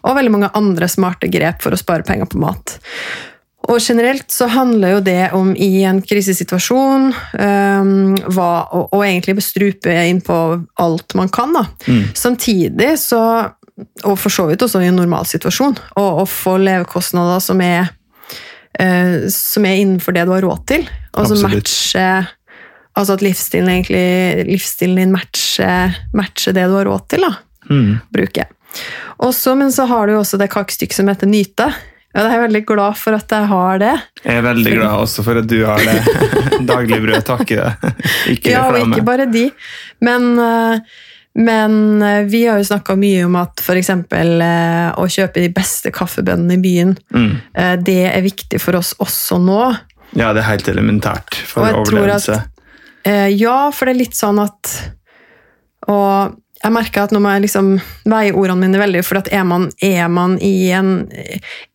Og 0.02 0.16
veldig 0.18 0.34
mange 0.34 0.52
andre 0.58 0.90
smarte 0.90 1.30
grep 1.30 1.62
for 1.62 1.76
å 1.76 1.80
spare 1.80 2.06
penger 2.08 2.32
på 2.32 2.42
mat. 2.42 2.80
Og 3.70 3.78
generelt 3.78 4.32
så 4.34 4.48
handler 4.50 4.96
jo 4.96 5.00
det 5.06 5.20
om 5.36 5.52
i 5.54 5.84
en 5.86 6.00
krisesituasjon 6.02 7.10
um, 7.14 7.92
hva, 8.26 8.50
og, 8.74 8.88
og 8.96 9.04
egentlig 9.04 9.36
bestrupe 9.38 9.94
inn 10.10 10.18
på 10.26 10.38
alt 10.82 11.14
man 11.18 11.30
kan. 11.32 11.54
da. 11.54 11.64
Samtidig 12.18 12.96
så, 12.98 13.20
og 14.02 14.16
for 14.18 14.34
så 14.34 14.48
vidt 14.50 14.64
også 14.66 14.82
i 14.82 14.88
en 14.90 14.98
normal 14.98 15.28
situasjon, 15.30 15.78
å 16.00 16.26
få 16.26 16.56
levekostnader 16.58 17.38
som 17.44 17.62
er, 17.62 17.92
uh, 18.80 19.28
som 19.30 19.68
er 19.70 19.84
innenfor 19.84 20.18
det 20.18 20.26
du 20.26 20.34
har 20.34 20.44
råd 20.48 20.66
til. 20.72 20.90
og 21.14 21.24
Absolutt. 21.28 21.62
matcher 21.62 22.36
Altså 22.98 23.14
at 23.14 23.22
livsstilen, 23.22 23.68
egentlig, 23.70 24.46
livsstilen 24.48 24.98
din 24.98 25.12
matcher, 25.14 25.94
matcher 26.12 26.52
det 26.52 26.64
du 26.66 26.74
har 26.74 26.88
råd 26.90 27.04
til. 27.14 27.22
da 27.22 27.30
Mm. 27.70 27.98
bruke. 28.10 28.44
Også, 29.16 29.54
men 29.54 29.72
så 29.72 29.84
har 29.86 30.06
du 30.06 30.14
jo 30.14 30.20
også 30.24 30.38
det 30.40 30.50
kakestykket 30.50 30.96
som 30.96 31.10
heter 31.10 31.28
Nyte. 31.30 31.68
Ja, 32.14 32.24
jeg 32.26 32.38
er 32.40 32.42
veldig 32.48 32.62
glad 32.66 32.96
for 32.98 33.14
at 33.14 33.30
jeg 33.30 33.46
har 33.52 33.78
det. 33.78 33.92
Jeg 34.24 34.40
er 34.40 34.42
veldig 34.42 34.72
glad 34.74 34.96
også 35.04 35.22
for 35.22 35.38
at 35.38 35.46
du 35.46 35.60
har 35.64 35.78
det. 35.78 36.00
Dagligbrød, 36.70 37.20
takk 37.28 37.52
i 37.54 37.58
det. 37.60 37.92
Ikke 38.34 38.50
ja, 38.56 38.64
og 38.72 38.80
ikke 38.82 39.04
bare 39.06 39.28
de. 39.30 39.44
Men, 40.02 40.26
eh, 40.42 40.80
men 41.38 41.76
eh, 42.02 42.24
vi 42.26 42.40
har 42.50 42.58
jo 42.58 42.66
snakka 42.66 42.96
mye 42.98 43.22
om 43.28 43.36
at 43.38 43.62
f.eks. 43.62 43.92
å 43.94 45.06
kjøpe 45.06 45.44
de 45.44 45.52
beste 45.54 45.92
kaffebønnene 45.94 46.58
i 46.58 46.62
byen, 46.64 46.96
Mm. 47.14 47.30
eh, 47.54 47.76
det 47.76 47.98
er 48.10 48.26
viktig 48.26 48.58
for 48.60 48.74
oss 48.80 48.90
også 48.98 49.38
nå. 49.38 49.60
Ja, 50.18 50.32
det 50.34 50.42
er 50.42 50.50
helt 50.50 50.66
elementært 50.74 51.34
for 51.46 51.62
overlevelse. 51.62 52.40
at- 52.42 52.56
Eh, 53.06 53.28
Ja, 53.38 53.70
for 53.70 53.86
det 53.86 53.94
er 53.94 53.98
litt 54.02 54.12
sånn 54.18 54.42
at 54.42 54.90
Og 55.88 56.34
jeg 56.62 56.72
merker 56.72 57.04
at 57.06 57.10
nå 57.14 57.20
må 57.24 57.30
jeg 57.32 57.46
liksom 57.46 57.80
veie 58.04 58.34
ordene 58.36 58.60
mine 58.66 58.76
veldig, 58.82 59.00
for 59.06 59.16
at 59.22 59.30
er 59.32 59.44
man, 59.48 59.70
er 59.80 60.08
man 60.12 60.34
i, 60.44 60.68
en, 60.76 61.08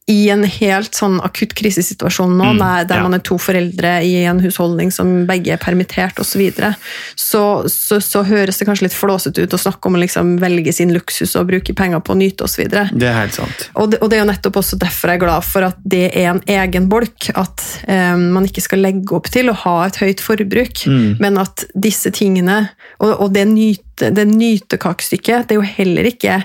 i 0.07 0.29
en 0.29 0.43
helt 0.45 0.93
sånn 0.93 1.15
akutt 1.25 1.55
krisesituasjon 1.57 2.35
nå, 2.37 2.51
Mm, 2.53 2.59
der, 2.87 2.99
ja. 2.99 3.03
man 3.03 3.15
er 3.17 3.23
to 3.25 3.39
foreldre 3.41 4.03
i 4.05 4.11
en 4.29 4.37
husholdning 4.43 4.91
som 4.93 5.25
begge 5.25 5.55
er 5.55 5.57
permittert 5.57 6.19
osv., 6.21 6.35
så, 6.35 6.37
videre, 6.37 6.69
så, 7.17 7.41
så 7.71 7.97
så 8.03 8.21
høres 8.27 8.59
det 8.59 8.67
kanskje 8.67 8.85
litt 8.85 8.93
flåsete 8.93 9.41
ut 9.41 9.55
å 9.57 9.57
snakke 9.57 9.89
om 9.89 9.95
å 9.97 10.01
liksom 10.03 10.35
velge 10.43 10.73
sin 10.77 10.93
luksus 10.93 11.33
og 11.39 11.47
bruke 11.49 11.73
penger 11.73 12.03
på 12.05 12.13
å 12.13 12.19
nyte 12.19 12.45
osv. 12.45 12.67
Det 12.69 13.07
er 13.09 13.17
helt 13.17 13.33
sant. 13.33 13.65
Og 13.73 13.89
det, 13.95 13.97
og 14.03 14.11
det 14.11 14.19
er 14.19 14.23
jo 14.25 14.29
nettopp 14.29 14.59
også 14.61 14.77
derfor 14.77 15.09
jeg 15.09 15.17
er 15.17 15.23
glad 15.25 15.47
for 15.47 15.65
at 15.71 15.81
det 15.83 16.03
er 16.13 16.29
en 16.35 16.43
egen 16.53 16.85
bolk. 16.91 17.31
At 17.33 17.65
um, 17.89 18.27
man 18.37 18.45
ikke 18.45 18.61
skal 18.61 18.83
legge 18.85 19.15
opp 19.17 19.31
til 19.33 19.49
å 19.49 19.57
ha 19.65 19.75
et 19.87 19.97
høyt 20.03 20.21
forbruk, 20.21 20.85
Mm. 20.85 21.15
men 21.19 21.37
at 21.41 21.65
disse 21.73 22.11
tingene 22.13 22.69
Og, 22.99 23.09
og 23.25 23.33
det, 23.33 23.47
nyte, 23.49 24.11
det 24.13 24.23
nytekakestykket, 24.29 25.47
det 25.49 25.55
er 25.55 25.59
jo 25.59 25.65
heller 25.77 26.07
ikke 26.09 26.37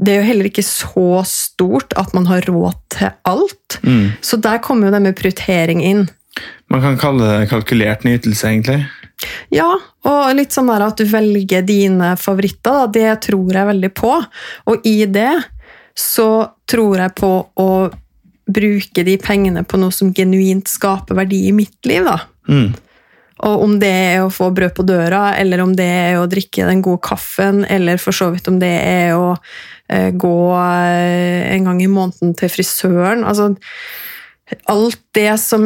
det 0.00 0.14
er 0.14 0.22
jo 0.22 0.28
heller 0.30 0.48
ikke 0.48 0.64
så 0.64 1.20
stort 1.28 1.92
at 2.00 2.14
man 2.16 2.28
har 2.30 2.46
råd 2.48 2.78
til 2.94 3.12
alt. 3.28 3.76
Mm. 3.84 4.16
Så 4.24 4.40
der 4.40 4.62
kommer 4.64 4.88
jo 4.88 4.94
det 4.94 5.02
med 5.04 5.18
prioritering 5.18 5.84
inn. 5.84 6.06
Man 6.72 6.80
kan 6.80 6.96
kalle 7.00 7.26
det 7.26 7.50
kalkulert 7.50 8.06
nytelse, 8.06 8.48
egentlig. 8.48 8.80
Ja, 9.52 9.68
og 10.08 10.20
litt 10.38 10.54
sånn 10.56 10.70
der 10.70 10.86
at 10.86 11.00
du 11.00 11.04
velger 11.10 11.64
dine 11.66 12.14
favoritter, 12.16 12.88
det 12.94 13.10
tror 13.26 13.52
jeg 13.52 13.68
veldig 13.74 13.90
på. 13.98 14.14
Og 14.72 14.86
i 14.88 15.02
det 15.04 15.34
så 15.98 16.30
tror 16.70 17.02
jeg 17.02 17.16
på 17.18 17.32
å 17.60 17.70
bruke 18.50 19.04
de 19.06 19.16
pengene 19.20 19.66
på 19.68 19.78
noe 19.78 19.92
som 19.94 20.14
genuint 20.16 20.70
skaper 20.70 21.18
verdi 21.18 21.44
i 21.50 21.54
mitt 21.54 21.76
liv. 21.86 22.06
da. 22.06 22.16
Mm. 22.48 22.72
Og 23.46 23.64
om 23.64 23.76
det 23.80 23.90
er 23.90 24.22
å 24.22 24.32
få 24.32 24.50
brød 24.52 24.74
på 24.76 24.84
døra, 24.88 25.34
eller 25.40 25.62
om 25.64 25.72
det 25.76 25.86
er 25.88 26.18
å 26.20 26.28
drikke 26.28 26.66
den 26.68 26.82
gode 26.84 27.00
kaffen, 27.06 27.64
eller 27.64 28.00
for 28.02 28.12
så 28.16 28.30
vidt 28.34 28.48
om 28.50 28.58
det 28.60 28.72
er 28.84 29.14
å 29.16 29.34
eh, 29.88 30.10
gå 30.12 30.36
eh, 30.60 31.54
en 31.54 31.70
gang 31.70 31.80
i 31.80 31.88
måneden 31.88 32.34
til 32.36 32.52
frisøren. 32.52 33.24
Altså, 33.24 33.54
alt 34.68 35.00
det 35.16 35.30
som 35.40 35.64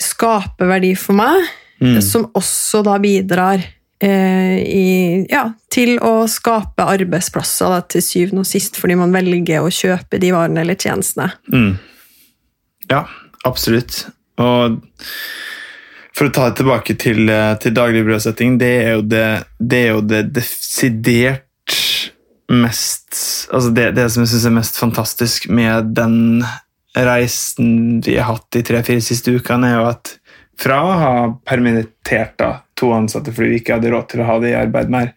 skaper 0.00 0.70
verdi 0.70 0.94
for 0.98 1.18
meg, 1.20 1.50
Mm. 1.80 1.96
som 2.04 2.26
også 2.36 2.82
da 2.84 2.98
bidrar 3.00 3.62
eh, 4.04 4.56
i, 4.60 5.26
ja, 5.30 5.46
til 5.72 5.94
å 6.04 6.26
skape 6.28 6.84
arbeidsplasser 6.84 7.72
da, 7.72 7.78
til 7.88 8.04
syvende 8.04 8.44
og 8.44 8.48
sist, 8.50 8.76
fordi 8.76 8.98
man 9.00 9.14
velger 9.16 9.64
å 9.64 9.72
kjøpe 9.72 10.20
de 10.20 10.28
varene 10.34 10.60
eller 10.60 10.76
tjenestene. 10.76 11.30
Mm. 11.48 11.78
Ja, 12.90 13.06
absolutt. 13.48 14.02
Og 14.36 14.76
for 16.20 16.28
å 16.28 16.34
ta 16.36 16.50
det 16.50 16.58
tilbake 16.60 16.98
til, 17.00 17.30
eh, 17.32 17.54
til 17.56 17.72
dagligbrødsetting, 17.72 18.58
det 18.60 18.74
det, 19.08 19.26
det, 19.56 19.78
er 19.78 19.94
jo 19.94 20.02
det 20.04 20.26
desidert 20.36 21.46
mest 22.50 23.16
Altså 23.54 23.70
det, 23.72 23.92
det 23.96 24.04
som 24.10 24.24
jeg 24.24 24.30
syns 24.32 24.44
er 24.46 24.52
mest 24.54 24.76
fantastisk 24.78 25.48
med 25.48 25.94
den 25.96 26.44
reisen 26.94 28.00
vi 28.04 28.18
har 28.18 28.28
hatt 28.34 28.48
de 28.52 28.62
tre-fire 28.66 29.02
siste 29.02 29.32
ukene, 29.32 29.70
er 29.70 29.78
jo 29.78 29.88
at 29.88 30.12
fra 30.60 30.80
å 30.84 30.96
ha 31.00 31.12
permittert 31.46 32.36
da, 32.38 32.50
to 32.76 32.90
ansatte 32.92 33.32
fordi 33.32 33.54
vi 33.54 33.60
ikke 33.62 33.78
hadde 33.78 33.92
råd 33.94 34.10
til 34.10 34.22
å 34.22 34.28
ha 34.28 34.36
det 34.42 34.52
i 34.52 34.58
arbeid 34.58 34.92
mer, 34.92 35.12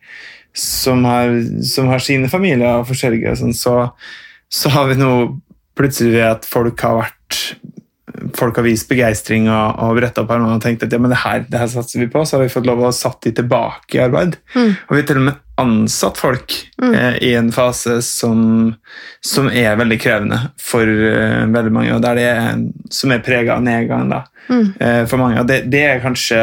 som 0.55 1.03
har, 1.10 1.33
som 1.67 1.89
har 1.91 2.03
sine 2.05 2.29
familier 2.31 2.86
forskjellige, 2.88 3.33
og 3.33 3.41
sånn, 3.41 3.57
så, 3.57 3.75
så 4.48 4.72
har 4.74 4.88
vi 4.93 5.01
nå 5.01 5.12
plutselig 5.77 6.22
at 6.29 6.48
folk 6.48 6.79
har 6.86 7.01
vært 7.01 7.41
folk 8.37 8.57
har 8.59 8.65
vist 8.67 8.89
begeistring 8.89 9.47
og, 9.51 9.79
og 9.83 9.97
bretta 9.99 10.23
opp 10.23 10.31
armene 10.35 10.57
og 10.57 10.61
tenkt 10.63 10.83
at 10.85 10.93
ja, 10.93 10.99
men 11.01 11.11
det 11.13 11.21
her, 11.23 11.45
det 11.49 11.59
her 11.61 11.71
satser 11.71 12.01
vi 12.03 12.09
på, 12.11 12.23
så 12.25 12.37
har 12.37 12.43
vi 12.45 12.51
fått 12.53 12.67
lov 12.69 12.81
å 12.87 12.91
satt 12.95 13.21
de 13.27 13.31
tilbake 13.37 13.97
i 13.97 14.03
arbeid. 14.03 14.37
Mm. 14.55 14.69
Og 14.87 14.93
vi 14.95 15.01
har 15.01 15.07
til 15.09 15.21
og 15.21 15.27
med 15.29 15.41
ansatt 15.63 16.17
folk 16.17 16.59
Mm. 16.83 16.93
eh, 16.97 17.17
i 17.29 17.33
en 17.37 17.51
fase 17.53 17.99
som, 18.03 18.73
som 19.23 19.45
er 19.47 19.77
veldig 19.79 19.99
krevende 20.01 20.39
for 20.59 20.83
uh, 20.83 21.45
veldig 21.53 21.71
mange, 21.71 21.93
og 21.95 22.01
der 22.03 22.17
det 22.17 22.23
er, 22.27 22.57
som 22.91 23.13
er 23.13 23.21
prega 23.23 23.55
av 23.55 23.63
nedgang 23.63 24.09
da, 24.11 24.23
Mm. 24.49 24.73
eh, 24.79 25.05
for 25.07 25.21
mange. 25.21 25.39
Og 25.39 25.47
det, 25.47 25.61
det, 25.71 25.83
er 25.87 26.01
kanskje, 26.03 26.39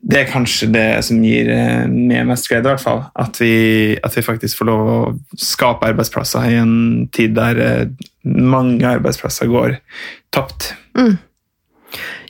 det 0.00 0.20
er 0.22 0.30
kanskje 0.32 0.70
det 0.72 0.86
som 1.04 1.18
gir 1.20 1.50
eh, 1.52 1.82
meg 1.90 2.24
mest 2.30 2.48
glede, 2.48 2.64
i 2.64 2.70
hvert 2.72 2.80
fall. 2.80 3.02
At 3.18 3.36
vi, 3.42 3.98
at 4.00 4.16
vi 4.16 4.24
faktisk 4.24 4.62
får 4.62 4.70
lov 4.70 4.88
å 4.88 4.96
skape 5.36 5.90
arbeidsplasser 5.90 6.48
i 6.48 6.56
en 6.62 6.72
tid 7.12 7.34
der 7.36 7.60
eh, 7.60 7.84
mange 8.24 8.86
arbeidsplasser 8.88 9.50
går 9.52 9.76
tapt. 10.32 10.72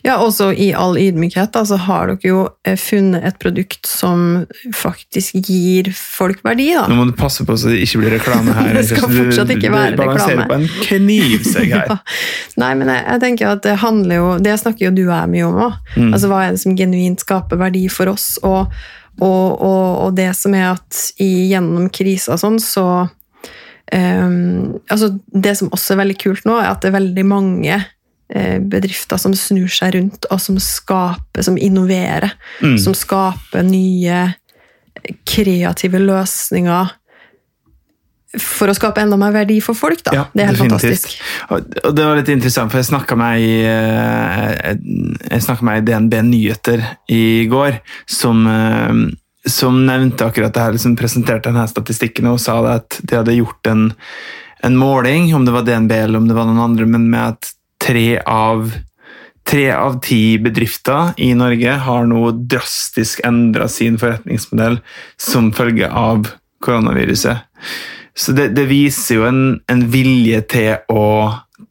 Ja, 0.02 0.16
også 0.18 0.48
i 0.58 0.72
all 0.74 0.96
ydmykhet 0.98 1.52
da, 1.54 1.60
så 1.66 1.76
har 1.84 2.10
dere 2.10 2.26
jo 2.26 2.38
eh, 2.66 2.74
funnet 2.80 3.22
et 3.28 3.36
produkt 3.42 3.86
som 3.86 4.42
faktisk 4.74 5.36
gir 5.46 5.92
folk 5.94 6.40
verdi. 6.42 6.72
da. 6.74 6.88
Nå 6.90 6.96
må 6.98 7.04
du 7.06 7.14
passe 7.18 7.46
på 7.46 7.54
så 7.54 7.70
det 7.70 7.84
ikke 7.84 8.00
blir 8.02 8.16
reklame 8.16 8.56
her. 8.56 8.72
Det 8.80 8.88
skal 8.88 9.06
fortsatt 9.06 9.52
ikke 9.54 9.70
du 9.70 9.76
være 9.76 10.00
balanserer 10.00 10.42
reklame. 10.42 10.48
på 10.50 10.58
en 10.58 10.88
knivsegg 10.88 11.76
her. 11.76 11.86
Ja. 11.92 11.98
Nei, 12.58 12.72
men 12.78 12.90
jeg, 12.90 13.04
jeg 13.06 13.22
tenker 13.22 13.52
at 13.52 13.62
det 13.64 13.72
handler 13.80 14.18
jo 14.18 14.26
Det 14.42 14.52
snakker 14.60 14.86
jo 14.86 14.90
du 14.94 15.00
og 15.04 15.14
jeg 15.14 15.30
mye 15.32 15.46
om 15.46 15.62
òg. 15.68 15.78
Mm. 15.94 16.10
Altså, 16.10 16.28
hva 16.30 16.42
er 16.44 16.56
det 16.56 16.62
som 16.62 16.76
genuint 16.78 17.22
skaper 17.22 17.62
verdi 17.62 17.86
for 17.92 18.10
oss? 18.10 18.26
Og, 18.42 18.74
og, 19.22 19.48
og, 19.54 19.86
og 20.08 20.12
det 20.18 20.30
som 20.38 20.54
er 20.58 20.72
at 20.72 21.00
i, 21.22 21.30
gjennom 21.52 21.88
krisa 21.94 22.38
sånn, 22.40 22.58
så 22.62 22.86
um, 23.06 24.78
altså 24.90 25.12
Det 25.30 25.56
som 25.58 25.70
også 25.74 25.94
er 25.94 26.02
veldig 26.04 26.20
kult 26.22 26.46
nå, 26.48 26.58
er 26.58 26.72
at 26.72 26.82
det 26.82 26.90
er 26.90 26.98
veldig 27.00 27.28
mange 27.30 27.82
bedrifter 28.32 29.18
som 29.20 29.34
snur 29.36 29.68
seg 29.68 29.96
rundt, 29.96 30.28
og 30.30 30.40
som 30.40 30.56
skaper, 30.62 31.44
som 31.44 31.58
innoverer. 31.60 32.30
Mm. 32.62 32.78
Som 32.80 32.94
skaper 32.96 33.66
nye 33.66 34.24
kreative 35.28 36.00
løsninger 36.02 36.92
for 38.40 38.72
å 38.72 38.74
skape 38.76 39.02
enda 39.02 39.18
mer 39.20 39.32
verdi 39.34 39.58
for 39.64 39.76
folk. 39.76 40.00
Da. 40.06 40.12
Ja, 40.16 40.22
det 40.32 40.44
er 40.44 40.52
helt 40.52 40.62
definitivt. 40.62 41.04
fantastisk. 41.04 41.16
Og, 41.52 41.56
det 41.96 42.04
var 42.06 42.16
litt 42.16 42.30
interessant, 42.32 42.72
for 42.72 42.80
jeg 42.80 42.88
snakka 42.88 43.16
med 43.20 43.28
ei 43.36 43.48
eh, 43.68 44.72
ei 45.36 45.80
DNB 45.84 46.14
Nyheter 46.30 46.80
i 47.12 47.44
går, 47.52 47.72
som, 48.08 48.46
eh, 48.48 48.92
som 49.44 49.82
nevnte 49.84 50.30
akkurat 50.30 50.54
det 50.54 50.64
her, 50.64 50.72
liksom 50.78 50.96
presenterte 50.96 51.50
denne 51.50 51.66
statistikken 51.68 52.30
og 52.32 52.40
sa 52.40 52.56
at 52.72 52.96
de 53.02 53.20
hadde 53.20 53.36
gjort 53.36 53.68
en, 53.68 53.90
en 54.64 54.80
måling, 54.80 55.28
om 55.36 55.44
det 55.44 55.52
var 55.52 55.68
DNB 55.68 55.92
eller 55.98 56.18
om 56.22 56.28
det 56.30 56.38
var 56.38 56.48
noen 56.48 56.64
andre, 56.70 56.88
men 56.88 57.10
med 57.12 57.34
at 57.34 57.52
tre 57.82 58.08
av 58.26 58.72
Tre 59.42 59.72
av 59.74 59.96
ti 59.98 60.38
bedrifter 60.38 61.16
i 61.18 61.32
Norge 61.34 61.72
har 61.82 62.04
nå 62.06 62.28
drastisk 62.46 63.24
endra 63.26 63.66
sin 63.66 63.96
forretningsmodell 63.98 64.76
som 65.18 65.48
følge 65.50 65.88
av 65.90 66.28
koronaviruset. 66.62 67.42
Så 68.14 68.34
det, 68.36 68.52
det 68.54 68.68
viser 68.70 69.18
jo 69.18 69.24
en, 69.26 69.40
en 69.72 69.82
vilje 69.90 70.42
til 70.52 70.92
å, 70.92 71.06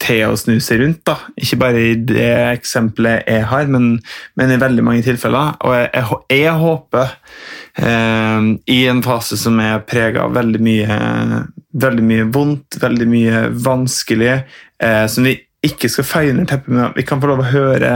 til 0.02 0.26
å 0.26 0.36
snu 0.36 0.58
seg 0.60 0.82
rundt. 0.82 1.00
da. 1.08 1.16
Ikke 1.38 1.60
bare 1.62 1.84
i 1.92 1.94
det 1.96 2.28
eksempelet 2.58 3.30
jeg 3.30 3.46
har, 3.48 3.70
men, 3.72 3.94
men 4.36 4.52
i 4.52 4.58
veldig 4.60 4.84
mange 4.84 5.06
tilfeller. 5.06 5.54
Og 5.62 5.76
jeg, 5.78 5.88
jeg, 5.94 6.18
jeg 6.42 6.56
håper, 6.60 7.14
eh, 7.86 8.50
i 8.74 8.80
en 8.92 9.00
fase 9.06 9.38
som 9.40 9.56
er 9.64 9.80
prega 9.88 10.26
av 10.26 10.36
veldig 10.36 10.60
mye, 10.66 10.98
veldig 11.86 12.04
mye 12.10 12.28
vondt, 12.36 12.82
veldig 12.82 13.08
mye 13.14 13.46
vanskelig, 13.64 14.36
eh, 14.82 15.06
som 15.08 15.30
vi 15.30 15.38
ikke 15.62 15.90
skal 15.90 16.06
feie 16.06 16.32
under 16.32 16.46
teppet 16.48 16.72
men 16.74 16.88
at 16.88 16.96
vi 16.98 17.04
kan 17.06 17.20
få 17.22 17.28
lov 17.30 17.44
å 17.44 17.50
høre 17.52 17.92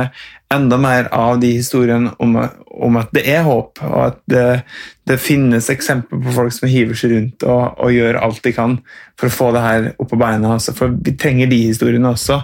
enda 0.55 0.77
mer 0.79 1.09
av 1.15 1.41
de 1.43 1.49
historiene 1.57 2.13
om, 2.23 2.37
om 2.71 2.99
at 3.01 3.11
det 3.17 3.25
er 3.27 3.43
håp, 3.43 3.81
og 3.83 3.97
at 4.05 4.21
det, 4.31 4.45
det 5.11 5.17
finnes 5.19 5.67
eksempler 5.73 6.21
på 6.23 6.35
folk 6.37 6.55
som 6.55 6.69
hiver 6.71 6.99
seg 6.99 7.17
rundt 7.17 7.47
og, 7.49 7.75
og 7.83 7.91
gjør 7.91 8.21
alt 8.23 8.39
de 8.45 8.53
kan 8.55 8.77
for 9.19 9.27
å 9.27 9.35
få 9.35 9.51
det 9.57 9.65
her 9.65 9.89
opp 9.97 10.13
på 10.13 10.21
beina. 10.21 10.53
Altså. 10.55 10.77
For 10.79 10.95
vi 10.95 11.17
trenger 11.19 11.51
de 11.51 11.59
historiene 11.65 12.13
også 12.15 12.39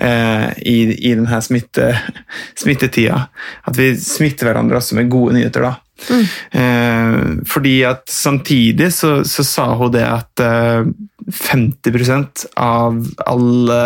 eh, 0.00 0.48
i, 0.64 0.78
i 0.94 1.12
denne 1.12 1.42
smitte, 1.44 1.90
smittetida. 2.56 3.26
At 3.68 3.76
vi 3.76 3.92
smitter 4.00 4.48
hverandre 4.48 4.80
også 4.80 4.96
med 4.96 5.12
gode 5.12 5.36
nyheter. 5.36 5.68
da. 5.68 5.74
Eh, 6.56 7.18
fordi 7.52 7.74
at 7.84 8.08
samtidig 8.10 8.88
så, 8.96 9.18
så 9.28 9.44
sa 9.44 9.68
hun 9.76 9.92
det 9.92 10.06
at 10.08 10.40
eh, 10.40 10.88
50% 11.42 12.46
av 12.56 13.04
alle 13.28 13.82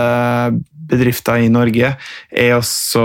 bedrifter 0.89 1.43
i 1.45 1.49
Norge 1.53 1.93
er 2.31 2.55
også, 2.57 3.03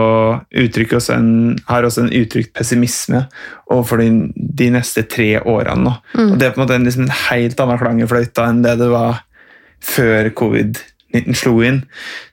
også 0.51 1.13
en, 1.15 1.57
har 1.67 1.83
også 1.87 2.03
en 2.05 2.13
uttrykt 2.21 2.53
pessimisme 2.53 3.23
overfor 3.71 3.97
de, 4.03 4.09
de 4.35 4.69
neste 4.73 5.03
tre 5.09 5.39
årene. 5.41 5.83
nå. 5.83 5.93
Og 6.31 6.37
Det 6.39 6.47
er 6.47 6.51
på 6.55 6.61
en 6.61 6.65
måte 6.67 6.75
en, 6.79 6.83
liksom 6.87 7.03
en 7.07 7.17
helt 7.29 7.59
annen 7.59 7.79
klang 7.81 8.01
i 8.01 8.07
fløyta 8.07 8.47
enn 8.49 8.61
det 8.63 8.77
det 8.81 8.89
var 8.91 9.21
før 9.81 10.29
covid-19 10.37 11.33
slo 11.35 11.55
inn. 11.65 11.81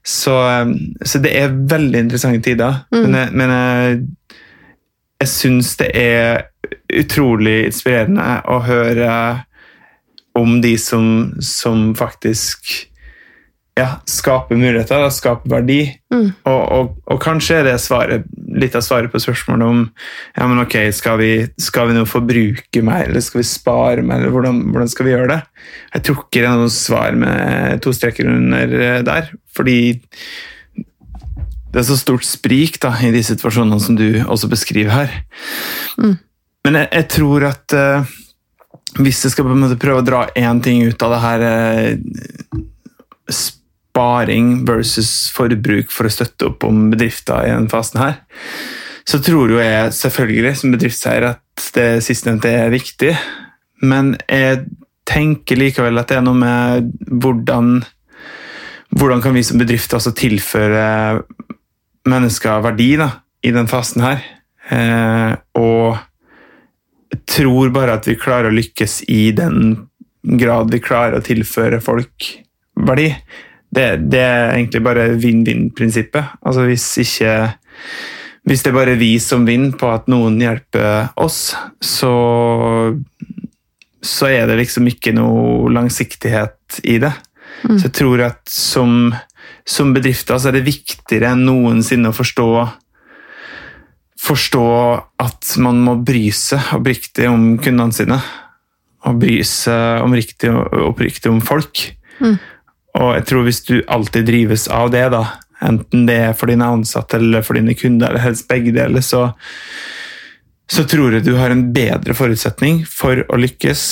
Så, 0.04 0.34
eh, 0.50 0.72
så 1.04 1.18
det 1.24 1.32
er 1.36 1.54
veldig 1.70 1.98
interessante 2.04 2.42
tider. 2.44 2.84
Men, 2.92 3.14
jeg- 3.14 3.32
men 3.32 3.50
jeg, 3.50 4.00
jeg 5.20 5.28
syns 5.28 5.76
det 5.80 5.90
er 5.96 6.44
utrolig 6.94 7.64
inspirerende 7.66 8.42
å 8.48 8.60
høre 8.64 9.44
om 10.38 10.60
de 10.62 10.76
som, 10.78 11.32
som 11.42 11.94
faktisk 11.98 12.86
ja, 13.78 13.86
skape 14.08 14.56
muligheter 14.58 15.06
skape 15.14 15.48
verdi. 15.50 15.80
Mm. 16.12 16.26
Og, 16.50 16.60
og, 16.74 16.90
og 17.12 17.20
kanskje 17.22 17.60
er 17.60 17.68
det 17.68 17.76
svaret, 17.82 18.26
litt 18.58 18.76
av 18.78 18.84
svaret 18.84 19.12
på 19.12 19.20
spørsmålet 19.22 19.68
om 19.68 19.82
ja, 19.86 20.46
men 20.48 20.62
ok, 20.64 20.76
skal 20.96 21.18
vi, 21.20 21.32
skal 21.60 21.90
vi 21.90 21.96
nå 21.98 22.04
forbruke 22.08 22.82
mer, 22.84 23.06
eller 23.08 23.24
skal 23.24 23.42
vi 23.42 23.48
spare 23.48 24.04
mer, 24.04 24.22
eller 24.22 24.34
hvordan, 24.34 24.60
hvordan 24.72 24.92
skal 24.92 25.08
vi 25.08 25.14
gjøre 25.14 25.32
det? 25.32 25.40
Jeg 25.94 26.06
tror 26.08 26.22
ikke 26.24 26.44
det 26.44 26.50
er 26.50 26.62
noe 26.62 26.74
svar 26.74 27.18
med 27.24 27.82
to 27.84 27.94
streker 27.96 28.30
under 28.30 28.78
eh, 28.78 29.00
der, 29.06 29.32
fordi 29.56 29.80
det 31.68 31.82
er 31.82 31.90
så 31.90 31.98
stort 32.00 32.24
sprik 32.24 32.80
da, 32.82 32.94
i 33.04 33.12
de 33.14 33.20
situasjonene 33.24 33.78
som 33.82 33.98
du 33.98 34.06
også 34.24 34.48
beskriver 34.50 34.94
her. 34.94 35.18
Men 36.64 36.80
jeg, 36.80 36.88
jeg 36.96 37.06
tror 37.12 37.44
at 37.50 37.76
uh, 37.76 38.08
hvis 38.96 39.20
jeg 39.24 39.34
skal 39.34 39.46
på 39.46 39.52
en 39.52 39.62
måte 39.62 39.78
prøve 39.80 40.02
å 40.02 40.06
dra 40.06 40.24
én 40.38 40.62
ting 40.64 40.86
ut 40.88 41.02
av 41.04 41.12
det 41.12 41.20
her 41.22 41.44
eh, 41.48 41.92
sparing 43.98 44.64
versus 44.68 45.30
forbruk 45.34 45.90
for 45.90 46.06
å 46.06 46.12
støtte 46.12 46.52
opp 46.52 46.66
om 46.68 46.86
bedrifter 46.92 47.48
i 47.48 47.50
denne 47.50 47.72
fasen 47.72 47.98
her, 47.98 48.20
så 49.08 49.18
tror 49.24 49.50
jo 49.50 49.58
jeg 49.58 49.94
selvfølgelig 49.96 50.54
som 50.60 50.74
bedriftseier 50.74 51.26
at 51.32 51.68
det 51.74 51.88
sistnevnte 52.04 52.52
er 52.52 52.70
viktig. 52.70 53.14
Men 53.82 54.14
jeg 54.28 54.66
tenker 55.08 55.58
likevel 55.58 55.98
at 55.98 56.10
det 56.12 56.18
er 56.18 56.26
noe 56.26 56.38
med 56.38 56.90
hvordan 57.08 57.80
hvordan 58.98 59.20
kan 59.24 59.34
vi 59.36 59.44
som 59.44 59.60
bedrift 59.60 59.92
også 59.92 60.14
tilføre 60.16 61.22
mennesker 62.08 62.62
verdi 62.64 62.94
da, 63.00 63.10
i 63.44 63.52
den 63.52 63.68
fasen 63.68 64.04
her? 64.04 64.22
Eh, 64.72 65.34
og 65.60 65.98
tror 67.28 67.72
bare 67.74 67.98
at 67.98 68.08
vi 68.08 68.16
klarer 68.20 68.48
å 68.48 68.56
lykkes 68.56 69.02
i 69.12 69.28
den 69.36 69.88
grad 70.40 70.72
vi 70.72 70.80
klarer 70.84 71.18
å 71.18 71.24
tilføre 71.24 71.82
folk 71.84 72.30
verdi. 72.88 73.10
Det, 73.68 73.86
det 74.08 74.20
er 74.24 74.54
egentlig 74.54 74.82
bare 74.84 75.10
vinn-vinn-prinsippet. 75.20 76.38
Altså 76.42 76.64
hvis 76.68 76.86
ikke 77.04 77.32
Hvis 78.48 78.62
det 78.64 78.70
er 78.70 78.78
bare 78.78 78.96
vi 78.96 79.18
som 79.20 79.44
vinner 79.44 79.74
på 79.76 79.90
at 79.92 80.06
noen 80.08 80.38
hjelper 80.40 81.10
oss, 81.20 81.52
så 81.84 82.12
så 83.98 84.28
er 84.30 84.46
det 84.46 84.60
liksom 84.60 84.86
ikke 84.88 85.12
noe 85.12 85.68
langsiktighet 85.74 86.78
i 86.86 87.00
det. 87.02 87.10
Så 87.66 87.88
jeg 87.88 87.94
tror 87.98 88.22
at 88.22 88.40
som, 88.48 89.10
som 89.66 89.90
bedrifter 89.92 90.38
så 90.38 90.48
er 90.48 90.58
det 90.58 90.68
viktigere 90.68 91.32
enn 91.34 91.44
noensinne 91.48 92.12
å 92.12 92.16
forstå 92.16 92.48
forstå 94.18 94.66
at 95.22 95.54
man 95.62 95.80
må 95.84 95.96
bry 96.04 96.28
seg 96.34 96.74
oppriktig 96.76 97.28
om 97.30 97.56
kundene 97.62 97.94
sine. 97.94 98.18
Og 99.06 99.20
bry 99.22 99.38
seg 99.46 100.02
om 100.04 100.14
riktig, 100.16 100.50
oppriktig 100.52 101.30
om 101.30 101.40
folk. 101.44 101.84
Og 102.96 103.12
jeg 103.18 103.26
tror 103.28 103.44
hvis 103.46 103.62
du 103.66 103.74
alltid 103.86 104.26
drives 104.30 104.66
av 104.72 104.92
det, 104.94 105.04
da, 105.12 105.24
enten 105.64 106.06
det 106.08 106.18
er 106.28 106.36
for 106.38 106.50
dine 106.50 106.68
ansatte 106.78 107.18
eller 107.20 107.44
for 107.46 107.58
dine 107.58 107.76
kunder, 107.78 108.10
eller 108.10 108.24
helst 108.24 108.48
begge 108.50 108.72
deler, 108.74 109.04
så, 109.04 109.28
så 110.70 110.86
tror 110.88 111.18
jeg 111.18 111.26
du 111.26 111.34
har 111.38 111.52
en 111.54 111.68
bedre 111.74 112.16
forutsetning 112.16 112.84
for 112.88 113.24
å 113.28 113.40
lykkes 113.40 113.82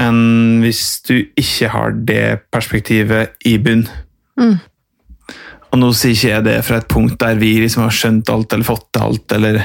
enn 0.00 0.62
hvis 0.64 0.84
du 1.04 1.16
ikke 1.38 1.70
har 1.74 1.96
det 2.08 2.24
perspektivet 2.54 3.36
i 3.48 3.58
bunn. 3.60 3.84
Og 5.70 5.78
nå 5.78 5.90
sier 5.94 6.16
ikke 6.16 6.30
jeg 6.32 6.44
det 6.46 6.56
fra 6.66 6.80
et 6.80 6.88
punkt 6.90 7.16
der 7.20 7.38
vi 7.38 7.52
liksom 7.62 7.84
har 7.84 7.94
skjønt 7.94 8.30
alt 8.32 8.54
eller 8.54 8.66
fått 8.66 8.88
til 8.90 9.04
alt, 9.06 9.34
eller, 9.36 9.60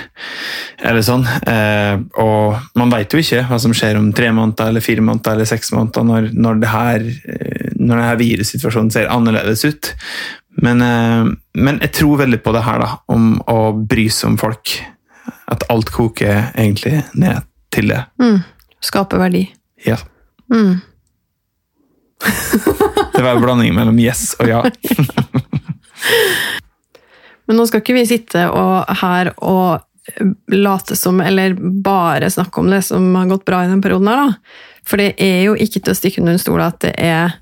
eller 0.86 1.06
sånn. 1.06 1.26
Eh, 1.26 1.96
og 2.22 2.78
man 2.78 2.94
vet 2.94 3.14
jo 3.14 3.22
ikke 3.24 3.42
hva 3.50 3.60
som 3.62 3.74
skjer 3.76 3.98
om 3.98 4.12
tre 4.16 4.30
måneder, 4.36 4.70
eller 4.70 4.86
fire 4.86 5.06
måneder 5.06 5.34
eller 5.34 5.50
seks 5.50 5.74
måneder 5.74 6.06
når, 6.06 6.30
når, 6.38 6.62
det 6.62 6.74
her, 6.74 7.08
eh, 7.10 7.72
når 7.80 7.96
denne 7.96 8.18
virussituasjonen 8.22 8.94
ser 8.94 9.10
annerledes 9.14 9.66
ut. 9.66 9.92
Men, 10.62 10.86
eh, 10.86 11.32
men 11.58 11.82
jeg 11.82 11.96
tror 11.98 12.22
veldig 12.22 12.42
på 12.46 12.54
det 12.54 12.66
her, 12.70 12.86
da, 12.86 12.92
om 13.12 13.40
å 13.50 13.60
bry 13.82 14.06
seg 14.14 14.34
om 14.34 14.40
folk. 14.42 14.78
At 15.50 15.66
alt 15.74 15.90
koker 15.94 16.52
egentlig 16.54 17.00
ned 17.18 17.46
til 17.74 17.90
det. 17.90 18.04
Mm. 18.22 18.44
Skape 18.86 19.18
verdi. 19.18 19.48
Ja. 19.86 19.98
Mm. 20.54 20.84
Det 23.16 23.22
var 23.22 23.36
en 23.36 23.42
blanding 23.42 23.74
mellom 23.76 23.98
yes 24.00 24.34
og 24.40 24.50
ja. 24.50 24.62
Men 27.46 27.60
nå 27.60 27.66
skal 27.70 27.84
ikke 27.84 27.98
vi 27.98 28.06
sitte 28.10 28.48
og, 28.50 28.90
her 29.02 29.32
og 29.38 29.84
late 30.54 30.96
som, 30.98 31.20
eller 31.22 31.54
bare 31.86 32.30
snakke 32.34 32.62
om 32.62 32.72
det 32.74 32.82
som 32.86 33.06
har 33.18 33.30
gått 33.30 33.46
bra 33.46 33.64
i 33.66 33.70
den 33.70 33.84
perioden 33.86 34.10
her, 34.10 34.24
da. 34.24 34.64
For 34.86 35.02
det 35.02 35.16
er 35.22 35.48
jo 35.48 35.56
ikke 35.58 35.82
til 35.82 35.94
å 35.94 35.98
stikke 35.98 36.22
under 36.22 36.36
en 36.38 36.42
stol 36.42 36.62
at 36.62 36.80
det 36.86 36.94
er 37.02 37.38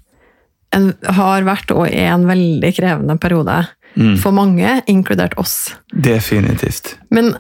en, 0.76 0.92
har 1.04 1.48
vært 1.48 1.72
og 1.76 1.86
er 1.90 2.12
en 2.14 2.28
veldig 2.28 2.72
krevende 2.76 3.18
periode 3.22 3.62
Mm. 3.94 4.16
for 4.18 4.34
mange, 4.34 4.82
inkludert 4.90 5.36
oss. 5.38 5.76
Definitivt. 5.94 6.96
Men 7.14 7.36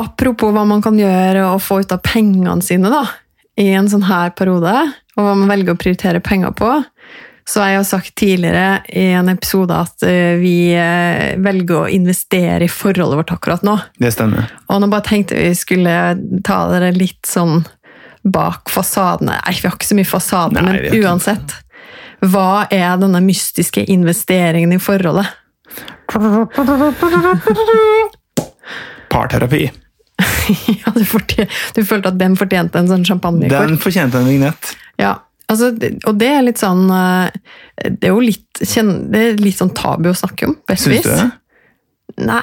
apropos 0.00 0.52
hva 0.54 0.64
man 0.64 0.80
kan 0.80 0.96
gjøre 0.96 1.42
og 1.50 1.60
få 1.60 1.82
ut 1.82 1.92
av 1.92 2.00
pengene 2.04 2.62
sine 2.64 2.88
da, 2.88 3.02
i 3.60 3.66
en 3.76 3.90
sånn 3.90 4.06
her 4.08 4.32
periode, 4.38 4.72
og 5.18 5.26
hva 5.26 5.34
man 5.36 5.50
velger 5.50 5.74
å 5.74 5.80
prioritere 5.80 6.22
penger 6.24 6.54
på, 6.56 6.70
så 7.48 7.62
har 7.62 7.70
jeg 7.70 7.78
jo 7.78 7.84
sagt 7.88 8.10
tidligere 8.20 8.82
i 8.92 9.06
en 9.16 9.30
episode 9.32 9.72
at 9.72 10.02
eh, 10.04 10.36
vi 10.36 10.68
eh, 10.76 11.32
velger 11.40 11.78
å 11.78 11.88
investere 11.88 12.66
i 12.66 12.68
forholdet 12.68 13.16
vårt 13.22 13.32
akkurat 13.32 13.62
nå. 13.64 13.78
Det 13.96 14.10
stemmer. 14.12 14.50
Og 14.68 14.82
nå 14.82 14.86
bare 14.92 15.06
tenkte 15.06 15.38
vi 15.38 15.54
skulle 15.56 15.94
ta 16.44 16.58
dere 16.68 16.92
litt 16.92 17.24
sånn 17.28 17.64
bak 18.28 18.68
fasadene. 18.68 19.38
Nei, 19.40 19.54
vi 19.62 19.64
har 19.64 19.72
ikke 19.78 19.88
så 19.88 19.96
mye 19.96 20.10
fasade, 20.10 20.60
Nei, 20.60 20.76
men 20.76 20.92
uansett. 21.00 21.56
Hva 22.28 22.66
er 22.74 22.98
denne 23.00 23.20
mystiske 23.24 23.80
investeringen 23.96 24.76
i 24.76 24.80
forholdet? 24.82 25.32
Parterapi. 29.08 29.72
ja, 30.82 30.92
du, 30.92 31.04
du 31.04 31.84
følte 31.86 32.08
at 32.10 32.18
den 32.20 32.36
fortjente 32.36 32.78
en 32.82 32.88
sånn 32.90 33.06
champagnekort? 33.08 33.68
Den 33.70 33.78
fortjente 33.80 34.18
en 34.20 34.28
vignett. 34.28 34.76
Ja, 35.00 35.14
altså, 35.48 35.72
og 36.06 36.20
det 36.20 36.28
er 36.30 36.46
litt 36.46 36.60
sånn 36.60 36.86
eh, 36.92 37.30
Det 37.88 38.08
er 38.08 38.14
jo 38.14 38.22
litt, 38.24 38.46
det 38.60 39.20
er 39.22 39.42
litt 39.42 39.58
sånn 39.58 39.74
tabu 39.76 40.10
å 40.12 40.16
snakke 40.16 40.48
om, 40.50 40.56
på 40.66 40.76
et 40.76 40.86
vis. 40.92 41.08
Nei, 42.18 42.40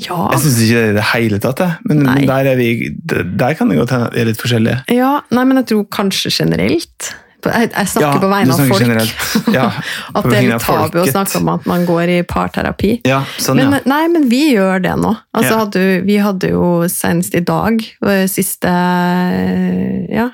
ja. 0.00 0.16
Jeg 0.32 0.40
syns 0.42 0.60
ikke 0.64 0.78
det 0.80 0.86
i 0.90 0.94
det 0.96 1.04
hele 1.12 1.38
tatt. 1.42 1.60
Men, 1.86 2.00
men 2.06 2.24
der, 2.26 2.48
er 2.50 2.56
vi, 2.58 2.70
der 3.04 3.54
kan 3.54 3.68
det 3.70 3.76
godt 3.78 3.92
hende 3.94 4.08
at 4.08 4.16
vi 4.16 4.22
er 4.24 4.30
litt 4.32 4.40
forskjellige. 4.40 4.80
ja. 4.96 5.12
Nei, 5.34 5.44
men 5.46 5.60
jeg 5.60 5.68
tror 5.70 5.84
kanskje 5.94 6.32
generelt. 6.34 7.12
Jeg, 7.44 7.68
jeg 7.74 7.88
snakker 7.92 8.22
på 8.22 8.28
vegne 8.32 8.54
av 8.54 8.70
folk. 8.70 9.10
Ja, 9.54 9.66
At 10.16 10.26
det 10.30 10.38
er 10.38 10.46
litt 10.48 10.64
tabu 10.64 11.02
å 11.02 11.04
snakke 11.10 11.40
om 11.42 11.50
at 11.52 11.66
man 11.68 11.84
går 11.88 12.12
i 12.14 12.18
parterapi. 12.26 12.94
Ja, 13.06 13.20
sånn, 13.36 13.60
Men, 13.60 13.76
ja. 13.76 13.82
nei, 13.92 14.02
men 14.14 14.24
vi 14.32 14.40
gjør 14.54 14.80
det 14.86 14.94
nå. 15.02 15.12
Altså, 15.36 15.50
Ja. 15.52 15.58
hadde, 15.60 15.82
vi 16.08 16.16
hadde 16.24 16.50
jo 16.54 16.70
senest 16.90 17.36
i 17.36 17.44
dag 17.44 17.84
eh, 18.08 18.24
siste 18.32 18.72
Ja, 20.14 20.30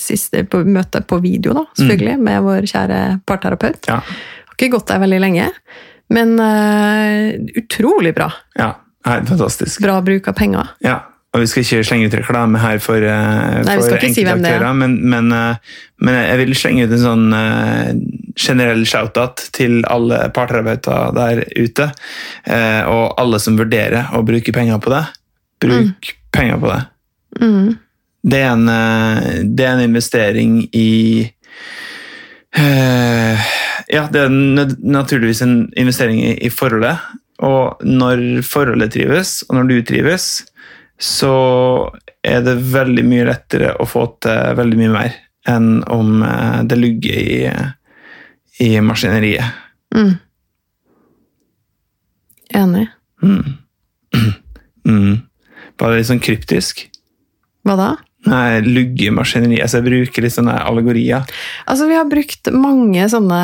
siste 0.00 0.44
på, 0.48 0.62
møte 0.64 1.02
på 1.04 1.18
video, 1.24 1.54
da, 1.56 1.66
selvfølgelig, 1.78 2.18
med 2.24 2.44
vår 2.46 2.68
kjære 2.70 3.00
parterapeut. 3.28 3.82
Mm. 3.84 3.90
Ja, 3.90 4.00
Har 4.48 4.56
ikke 4.58 4.72
gått 4.76 4.88
der 4.92 5.02
veldig 5.02 5.20
lenge, 5.24 5.50
men 6.14 6.38
uh, 6.40 7.34
utrolig 7.60 8.14
bra. 8.16 8.32
ja. 8.60 8.72
Nei, 9.04 9.18
fantastisk. 9.28 9.82
Bra 9.84 9.98
bruk 10.00 10.30
av 10.30 10.32
penger. 10.38 10.70
Ja, 10.80 10.94
og 11.34 11.42
vi 11.42 11.48
skal 11.50 11.64
ikke 11.64 11.84
slenge 11.84 12.06
ut 12.08 12.14
reklame 12.16 12.60
her 12.62 12.78
for, 12.80 13.02
uh, 13.04 13.58
Nei, 13.66 13.74
for 13.76 13.98
ikke 13.98 14.14
si 14.16 14.24
hvem 14.24 14.40
det 14.40 14.54
er. 14.56 14.64
men, 14.72 14.94
men, 15.12 15.28
uh, 15.28 15.74
men 16.00 16.16
jeg 16.22 16.38
vil 16.40 16.54
slenge 16.56 16.86
ut 16.86 16.94
en 16.96 17.02
sånn 17.02 17.26
uh, 17.36 17.90
generell 18.40 18.86
shout-out 18.88 19.44
til 19.52 19.82
alle 19.92 20.22
parterapeuter 20.34 21.12
der 21.14 21.44
ute, 21.52 21.90
og 22.90 23.04
alle 23.20 23.38
som 23.38 23.54
vurderer 23.60 24.08
å 24.16 24.24
bruke 24.26 24.56
penger 24.56 24.80
på 24.82 24.90
det. 24.90 25.04
Bruk 25.62 26.08
penger 26.34 26.58
på 26.58 26.72
det. 26.72 26.80
Mm. 27.44 27.68
Det 28.24 28.40
er 28.40 28.54
en, 28.54 28.68
eh, 28.68 29.42
det 29.44 29.66
er 29.66 29.74
en 29.74 29.84
investering 29.84 30.62
i 30.72 31.30
eh, 32.56 33.50
Ja, 33.88 34.06
det 34.10 34.22
er 34.22 34.32
naturligvis 34.32 35.42
en 35.44 35.58
investering 35.76 36.22
i, 36.22 36.32
i 36.46 36.50
forholdet. 36.50 36.96
Og 37.44 37.82
når 37.84 38.42
forholdet 38.46 38.94
trives, 38.94 39.42
og 39.48 39.58
når 39.58 39.68
du 39.68 39.76
trives, 39.84 40.28
så 40.96 41.34
er 42.24 42.40
det 42.46 42.54
veldig 42.72 43.04
mye 43.04 43.26
lettere 43.28 43.74
å 43.76 43.86
få 43.88 44.06
til 44.24 44.56
veldig 44.56 44.78
mye 44.80 44.94
mer 44.94 45.18
enn 45.50 45.82
om 45.92 46.22
eh, 46.24 46.62
det 46.64 46.80
lugger 46.80 47.18
i, 47.20 47.38
i 48.64 48.70
maskineriet. 48.80 49.60
Mm. 49.94 50.14
Enig. 52.54 52.88
Mm. 53.22 53.58
Var 55.78 55.90
det 55.90 55.98
litt 55.98 56.08
sånn 56.08 56.22
kryptisk? 56.22 56.86
Hva 57.66 57.76
da? 57.76 57.92
Nei, 58.24 58.60
luggemaskineri. 58.64 59.58
Altså, 59.60 59.80
jeg 59.80 59.88
bruker 59.88 60.24
litt 60.24 60.34
sånne 60.36 60.56
allegorier. 60.64 61.26
Altså, 61.68 61.88
vi 61.90 61.98
har 61.98 62.08
brukt 62.08 62.50
mange 62.54 63.08
sånne 63.12 63.40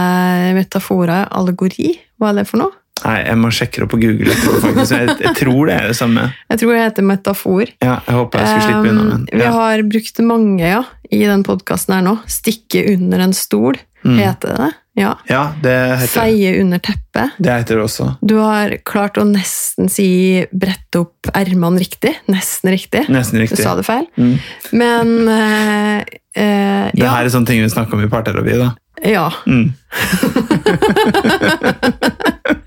metaforer. 0.56 1.28
Allegori, 1.36 1.98
hva 2.20 2.32
er 2.32 2.40
det 2.40 2.46
for 2.48 2.64
noe? 2.64 2.79
Nei, 3.04 3.16
jeg 3.26 3.36
må 3.40 3.50
sjekke 3.54 3.80
det 3.84 3.88
på 3.92 4.00
Google. 4.02 4.34
faktisk. 4.34 4.92
Jeg, 4.96 5.16
jeg 5.24 5.34
tror 5.40 5.66
det 5.70 5.74
er 5.78 5.86
det 5.92 5.96
samme. 5.98 6.26
Jeg 6.50 6.58
tror 6.62 6.72
det 6.76 6.82
heter 6.84 7.06
metafor. 7.10 7.66
Ja, 7.82 7.96
jeg 8.06 8.14
håper 8.18 8.38
jeg 8.42 8.48
skulle 8.50 8.66
slippe 8.68 8.88
unna. 8.94 9.04
Men, 9.14 9.28
Ja. 9.32 9.38
Vi 9.38 9.46
har 9.56 9.82
brukt 9.94 10.18
mange 10.26 10.64
ja, 10.74 10.82
i 11.10 11.22
den 11.26 11.42
podkasten 11.46 11.94
her 11.96 12.02
nå. 12.06 12.18
Stikke 12.30 12.84
under 12.96 13.18
en 13.28 13.32
stol, 13.36 13.74
Mm. 14.00 14.16
heter 14.16 14.54
det. 14.56 14.70
Ja. 14.96 15.10
ja, 15.28 15.40
det 15.60 15.72
heter 16.00 16.00
det. 16.00 16.08
Feie 16.14 16.60
under 16.62 16.78
teppet. 16.80 17.34
Det 17.36 17.52
heter 17.52 17.76
det 17.76 17.84
også. 17.84 18.06
Du 18.24 18.34
har 18.40 18.72
klart 18.88 19.18
å 19.20 19.24
nesten 19.28 19.90
si 19.92 20.06
brette 20.52 21.02
opp 21.04 21.28
ermene 21.36 21.78
riktig. 21.82 22.14
Nesten 22.32 22.72
riktig. 22.72 23.04
Nesten 23.12 23.44
Du 23.44 23.56
sa 23.60 23.74
det 23.76 23.84
feil. 23.84 24.06
Mm. 24.16 24.38
Men 24.72 25.12
eh, 25.28 26.00
eh, 26.32 26.90
Det 26.96 27.08
her 27.12 27.24
er 27.24 27.28
sånne 27.32 27.46
ting 27.52 27.60
vi 27.60 27.68
snakker 27.68 27.92
om 28.00 28.04
i 28.04 28.08
parterapi. 28.08 28.56
da. 28.56 28.72
ja. 29.04 29.28
Mm. 29.46 29.72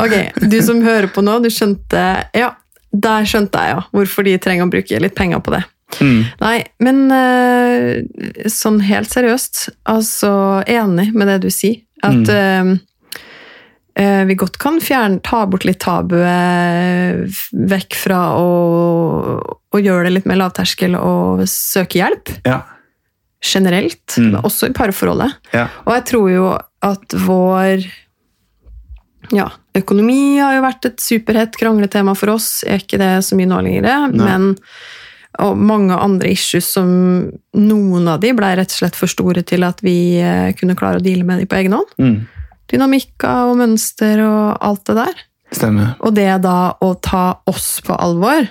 Ok, 0.00 0.14
du 0.50 0.58
som 0.62 0.82
hører 0.84 1.10
på 1.12 1.22
nå, 1.26 1.38
du 1.42 1.48
skjønte 1.52 2.04
Ja, 2.36 2.52
der 2.90 3.26
skjønte 3.28 3.60
jeg 3.62 3.74
ja, 3.76 3.82
hvorfor 3.94 4.26
de 4.26 4.36
trenger 4.42 4.66
å 4.66 4.72
bruke 4.72 5.00
litt 5.02 5.14
penger 5.18 5.42
på 5.44 5.52
det. 5.54 5.62
Mm. 6.00 6.20
Nei, 6.40 6.56
men 6.82 7.00
eh, 7.14 8.46
sånn 8.50 8.78
helt 8.86 9.10
seriøst, 9.10 9.64
altså 9.90 10.30
enig 10.70 11.08
med 11.14 11.30
det 11.30 11.40
du 11.44 11.50
sier. 11.54 11.80
At 12.06 12.30
mm. 12.30 12.70
uh, 14.00 14.22
vi 14.30 14.36
godt 14.40 14.56
kan 14.62 14.78
fjerne, 14.80 15.20
ta 15.26 15.42
bort 15.50 15.66
litt 15.68 15.82
tabuet 15.82 17.26
vekk 17.52 17.98
fra 17.98 18.20
å, 18.38 18.46
å 19.70 19.82
gjøre 19.82 20.06
det 20.08 20.14
litt 20.14 20.28
mer 20.30 20.40
lavterskel 20.40 20.94
og 20.96 21.42
søke 21.50 22.00
hjelp. 22.00 22.32
Ja. 22.48 22.62
Generelt, 23.44 24.16
Mm. 24.16 24.30
men 24.32 24.42
også 24.44 24.70
i 24.70 24.74
parforholdet. 24.76 25.36
ja. 25.54 25.66
Og 25.86 25.94
jeg 25.94 26.06
tror 26.10 26.30
jo 26.30 26.48
at 26.82 27.14
vår 27.26 27.84
ja, 29.34 29.48
økonomi 29.78 30.38
har 30.40 30.56
jo 30.56 30.64
vært 30.64 30.88
et 30.90 31.02
superhett 31.02 31.58
krangletema 31.60 32.16
for 32.18 32.34
oss. 32.36 32.64
Er 32.66 32.82
ikke 32.82 32.98
det 33.00 33.12
så 33.26 33.38
mye 33.38 33.50
nå 33.50 33.60
lenger, 33.66 34.10
men 34.16 34.54
og 35.40 35.56
mange 35.56 35.94
andre 35.94 36.32
issues 36.34 36.66
som 36.74 36.90
noen 37.56 38.08
av 38.10 38.20
de 38.20 38.32
ble 38.36 38.48
rett 38.58 38.72
og 38.74 38.80
slett 38.80 38.98
for 38.98 39.10
store 39.10 39.44
til 39.46 39.62
at 39.64 39.78
vi 39.84 40.18
eh, 40.18 40.50
kunne 40.58 40.74
klare 40.76 40.98
å 40.98 41.04
deale 41.04 41.24
med 41.24 41.40
de 41.40 41.46
på 41.48 41.56
egen 41.60 41.76
hånd. 41.78 41.92
Mm. 42.02 42.16
Dynamikker 42.70 43.50
og 43.50 43.60
mønster 43.62 44.20
og 44.26 44.58
alt 44.60 44.82
det 44.90 44.96
der. 44.98 45.22
Stemmer. 45.54 45.94
Og 46.06 46.14
det 46.18 46.28
da 46.44 46.74
å 46.82 46.92
ta 47.02 47.40
oss 47.50 47.80
på 47.82 47.96
alvor 47.98 48.46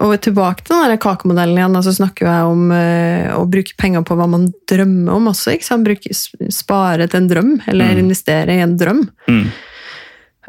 Og 0.00 0.14
tilbake 0.24 0.64
til 0.64 0.72
den 0.72 0.94
der 0.94 0.96
kakemodellen 0.96 1.58
igjen, 1.58 1.74
så 1.76 1.90
så 1.90 1.98
snakker 1.98 2.24
jeg 2.24 2.44
om 2.48 2.70
uh, 2.72 3.34
å 3.36 3.42
bruke 3.44 3.74
penger 3.76 4.00
på 4.08 4.16
hva 4.16 4.24
man 4.32 4.46
drømmer 4.70 5.12
om 5.12 5.28
også. 5.28 5.58
Bruke, 5.84 6.14
spare 6.48 7.04
til 7.04 7.20
en 7.20 7.28
drøm, 7.28 7.50
eller 7.68 7.92
Mm. 7.98 8.06
investere 8.06 8.54
i 8.56 8.62
en 8.64 8.78
drøm. 8.80 9.02
Mm. 9.28 9.50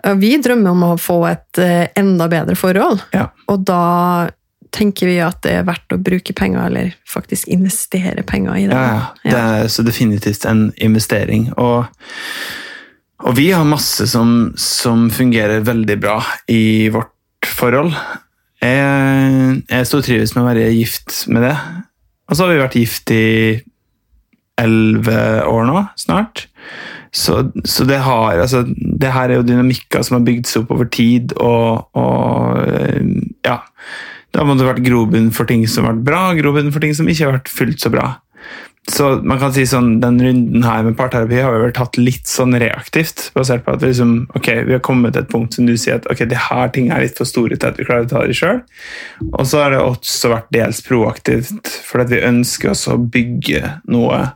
Og 0.08 0.20
Vi 0.22 0.32
drømmer 0.42 0.72
om 0.74 0.84
å 0.88 0.92
få 1.00 1.20
et 1.30 1.60
eh, 1.62 1.88
enda 2.00 2.28
bedre 2.32 2.56
forhold, 2.58 3.04
Ja. 3.14 3.28
og 3.52 3.66
da 3.68 4.30
tenker 4.72 5.10
vi 5.10 5.18
at 5.20 5.42
det 5.44 5.52
er 5.60 5.66
verdt 5.68 5.92
å 5.92 6.00
bruke 6.00 6.34
penger, 6.34 6.64
eller 6.70 6.94
faktisk 7.10 7.50
investere 7.52 8.24
penger 8.24 8.56
i 8.56 8.68
det. 8.72 8.78
Ja, 8.78 9.02
ja. 9.26 9.32
Det 9.34 9.42
er 9.42 9.68
så 9.74 9.84
definitivt 9.84 10.46
en 10.48 10.70
investering. 10.80 11.50
Og, 11.60 11.86
og 13.20 13.36
vi 13.36 13.50
har 13.52 13.68
masse 13.68 14.08
som, 14.08 14.54
som 14.56 15.10
fungerer 15.12 15.66
veldig 15.68 15.98
bra 16.00 16.22
i 16.48 16.88
vårt 16.94 17.12
forhold. 17.52 17.92
Jeg, 18.64 19.60
jeg 19.68 19.90
stortrives 19.90 20.36
med 20.38 20.46
å 20.46 20.48
være 20.54 20.72
gift 20.72 21.26
med 21.28 21.44
det. 21.50 21.56
Og 22.32 22.38
så 22.40 22.46
har 22.46 22.54
vi 22.54 22.62
vært 22.64 22.80
gift 22.80 23.12
i 23.12 23.26
elleve 24.62 25.20
år 25.52 25.68
nå, 25.68 25.84
snart. 26.00 26.46
Så, 27.12 27.52
så 27.67 27.84
det, 27.84 27.97
har, 28.06 28.39
altså, 28.39 28.63
det 28.71 29.12
her 29.12 29.28
er 29.28 29.41
jo 29.41 29.47
dynamikker 29.47 30.04
som 30.08 30.15
har 30.15 30.26
bygd 30.28 30.47
seg 30.47 30.63
opp 30.63 30.78
over 30.78 30.88
tid, 30.88 31.34
og, 31.43 31.89
og 32.00 32.62
ja 33.43 33.58
Det 34.32 34.39
har 34.39 34.47
måttet 34.47 34.69
vært 34.69 34.86
grobunn 34.86 35.28
for 35.36 35.50
ting 35.50 35.65
som 35.67 35.84
har 35.84 35.97
vært 35.97 36.06
bra, 36.08 36.21
grobunn 36.39 36.71
for 36.71 36.84
ting 36.84 36.95
som 36.95 37.10
ikke 37.12 37.28
har 37.28 37.36
vært 37.36 37.52
fullt 37.52 37.84
så 37.84 37.91
bra. 37.91 38.06
så 38.88 39.10
man 39.28 39.41
kan 39.43 39.52
si 39.52 39.67
sånn, 39.67 40.00
Den 40.00 40.24
runden 40.24 40.63
her 40.63 40.88
med 40.88 40.95
parterapi 40.95 41.43
har 41.43 41.52
vi 41.52 41.65
vel 41.65 41.76
tatt 41.76 42.00
litt 42.00 42.32
sånn 42.32 42.56
reaktivt. 42.56 43.28
Basert 43.36 43.67
på 43.67 43.76
at 43.76 43.84
vi, 43.84 43.91
liksom, 43.91 44.15
okay, 44.39 44.63
vi 44.63 44.78
har 44.78 44.84
kommet 44.88 45.17
til 45.17 45.26
et 45.26 45.36
punkt 45.36 45.60
som 45.60 45.67
du 45.67 45.76
sier 45.76 46.00
at 46.00 46.08
ok, 46.08 46.24
det 46.32 46.47
her 46.47 46.71
ting 46.71 46.93
er 46.95 47.04
litt 47.04 47.19
for 47.19 47.28
store 47.28 47.60
til 47.60 47.74
at 47.74 47.80
vi 47.80 47.91
klarer 47.91 48.08
å 48.08 48.13
ta 48.15 48.24
det 48.24 48.39
sjøl. 48.39 48.63
Og 49.34 49.43
så 49.52 49.65
har 49.65 49.76
det 49.76 49.84
også 49.84 50.32
vært 50.32 50.54
dels 50.56 50.80
proaktivt, 50.88 51.76
for 51.84 52.06
at 52.06 52.13
vi 52.13 52.24
ønsker 52.24 52.71
oss 52.71 52.88
å 52.88 52.95
bygge 52.95 53.82
noe 53.91 54.30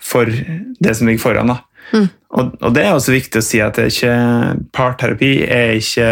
for 0.00 0.24
det 0.24 0.96
som 0.96 1.10
ligger 1.10 1.26
foran. 1.28 1.52
da. 1.52 1.67
Mm. 1.92 2.08
Og, 2.38 2.54
og 2.60 2.74
det 2.76 2.84
er 2.84 2.94
også 2.94 3.14
viktig 3.14 3.40
å 3.40 3.44
si 3.44 3.60
at 3.64 3.78
det 3.78 3.86
er 3.86 3.94
ikke, 3.94 4.16
parterapi 4.76 5.32
er 5.46 5.76
ikke 5.78 6.08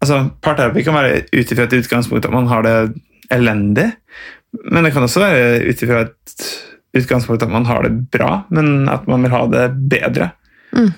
altså 0.00 0.22
Parterapi 0.40 0.82
kan 0.86 0.96
være 0.96 1.22
ut 1.28 1.52
ifra 1.52 1.66
et 1.66 1.76
utgangspunkt 1.76 2.26
at 2.26 2.32
man 2.34 2.48
har 2.48 2.64
det 2.64 2.74
elendig, 3.30 3.90
men 4.72 4.86
det 4.86 4.94
kan 4.94 5.04
også 5.04 5.22
være 5.22 5.60
ut 5.68 5.82
ifra 5.84 6.06
et 6.06 6.46
utgangspunkt 6.96 7.44
at 7.44 7.52
man 7.52 7.68
har 7.68 7.84
det 7.86 7.92
bra, 8.10 8.30
men 8.50 8.88
at 8.90 9.06
man 9.10 9.22
vil 9.22 9.34
ha 9.34 9.44
det 9.52 9.66
bedre. 9.92 10.32
Mm. 10.74 10.90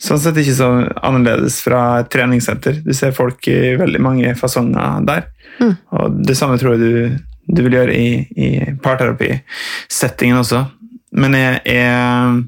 Sånn 0.00 0.20
sett 0.22 0.38
ikke 0.40 0.56
så 0.56 0.68
annerledes 1.04 1.58
fra 1.64 1.80
et 2.00 2.10
treningssenter. 2.12 2.78
Du 2.84 2.92
ser 2.96 3.16
folk 3.16 3.44
i 3.50 3.74
veldig 3.80 4.00
mange 4.00 4.36
fasonger 4.38 5.02
der. 5.08 5.26
Mm. 5.58 5.74
Og 5.98 6.20
det 6.24 6.36
samme 6.38 6.56
tror 6.60 6.76
jeg 6.76 6.80
du, 6.80 7.26
du 7.50 7.62
vil 7.66 7.76
gjøre 7.76 7.96
i, 7.98 8.06
i 8.32 8.48
parterapisettingen 8.80 10.40
også. 10.40 10.62
Men 11.20 11.36
jeg 11.36 11.60
er, 11.74 12.38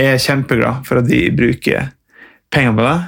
jeg 0.00 0.14
er 0.14 0.22
kjempeglad 0.24 0.86
for 0.88 1.00
at 1.00 1.08
de 1.08 1.20
bruker 1.36 1.90
penger 2.52 2.76
på 2.76 2.86
det. 2.86 2.98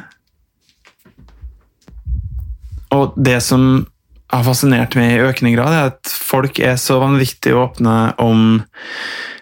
Og 2.92 3.16
det 3.16 3.38
som 3.44 3.86
har 4.32 4.44
fascinert 4.46 4.96
meg 4.96 5.14
i 5.14 5.24
økende 5.24 5.52
grad, 5.56 5.74
er 5.76 5.90
at 5.92 6.12
folk 6.12 6.60
er 6.60 6.78
så 6.80 6.98
vanvittig 7.02 7.54
åpne 7.56 7.96
om 8.22 8.62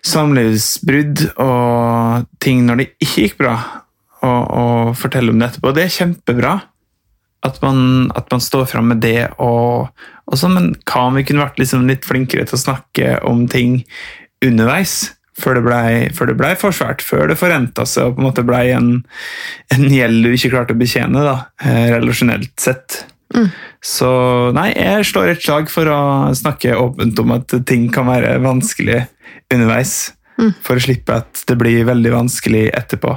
samlivsbrudd 0.07 1.27
og 1.43 2.27
ting 2.43 2.65
når 2.67 2.81
det 2.81 2.89
ikke 3.05 3.27
gikk 3.27 3.39
bra, 3.43 3.55
og, 4.25 4.41
og 4.51 4.99
forteller 4.99 5.35
om 5.35 5.43
det 5.43 5.51
etterpå. 5.51 5.75
Det 5.77 5.87
er 5.87 5.95
kjempebra 5.95 6.55
at 7.47 7.61
man, 7.65 8.11
at 8.19 8.29
man 8.33 8.43
står 8.43 8.67
fram 8.69 8.91
med 8.93 9.01
det. 9.05 9.31
Og, 9.41 9.89
og 10.27 10.39
sånn, 10.39 10.57
men 10.57 10.73
hva 10.85 11.07
om 11.09 11.17
vi 11.17 11.25
kunne 11.29 11.45
vært 11.45 11.61
liksom 11.63 11.87
litt 11.89 12.07
flinkere 12.09 12.47
til 12.49 12.59
å 12.59 12.65
snakke 12.65 13.15
om 13.29 13.47
ting 13.51 13.81
underveis? 14.45 15.15
Før 15.41 15.59
det, 15.59 15.65
ble, 15.65 16.35
ble 16.37 16.51
for 16.61 16.77
svært, 16.77 17.05
før 17.05 17.31
det 17.31 17.39
forrenta 17.41 17.87
seg 17.89 18.11
og 18.11 18.19
på 18.19 18.23
en 18.23 18.29
måte 18.29 18.45
ble 18.47 18.61
en, 18.75 18.91
en 19.73 19.87
gjeld 19.89 20.27
du 20.27 20.35
ikke 20.35 20.53
klarte 20.53 20.77
å 20.77 20.81
betjene, 20.81 21.25
da, 21.25 21.37
eh, 21.65 21.89
relasjonelt 21.95 22.53
sett. 22.61 23.05
Mm. 23.35 23.49
Så 23.85 24.11
nei, 24.57 24.71
jeg 24.75 25.07
slår 25.09 25.33
et 25.33 25.45
slag 25.45 25.71
for 25.73 25.89
å 25.89 26.01
snakke 26.37 26.77
åpent 26.77 27.23
om 27.23 27.37
at 27.37 27.55
ting 27.69 27.89
kan 27.95 28.09
være 28.11 28.37
vanskelig 28.45 29.05
underveis. 29.53 30.13
Mm. 30.41 30.53
For 30.65 30.79
å 30.79 30.85
slippe 30.85 31.21
at 31.23 31.45
det 31.49 31.57
blir 31.61 31.89
veldig 31.89 32.15
vanskelig 32.15 32.69
etterpå. 32.77 33.17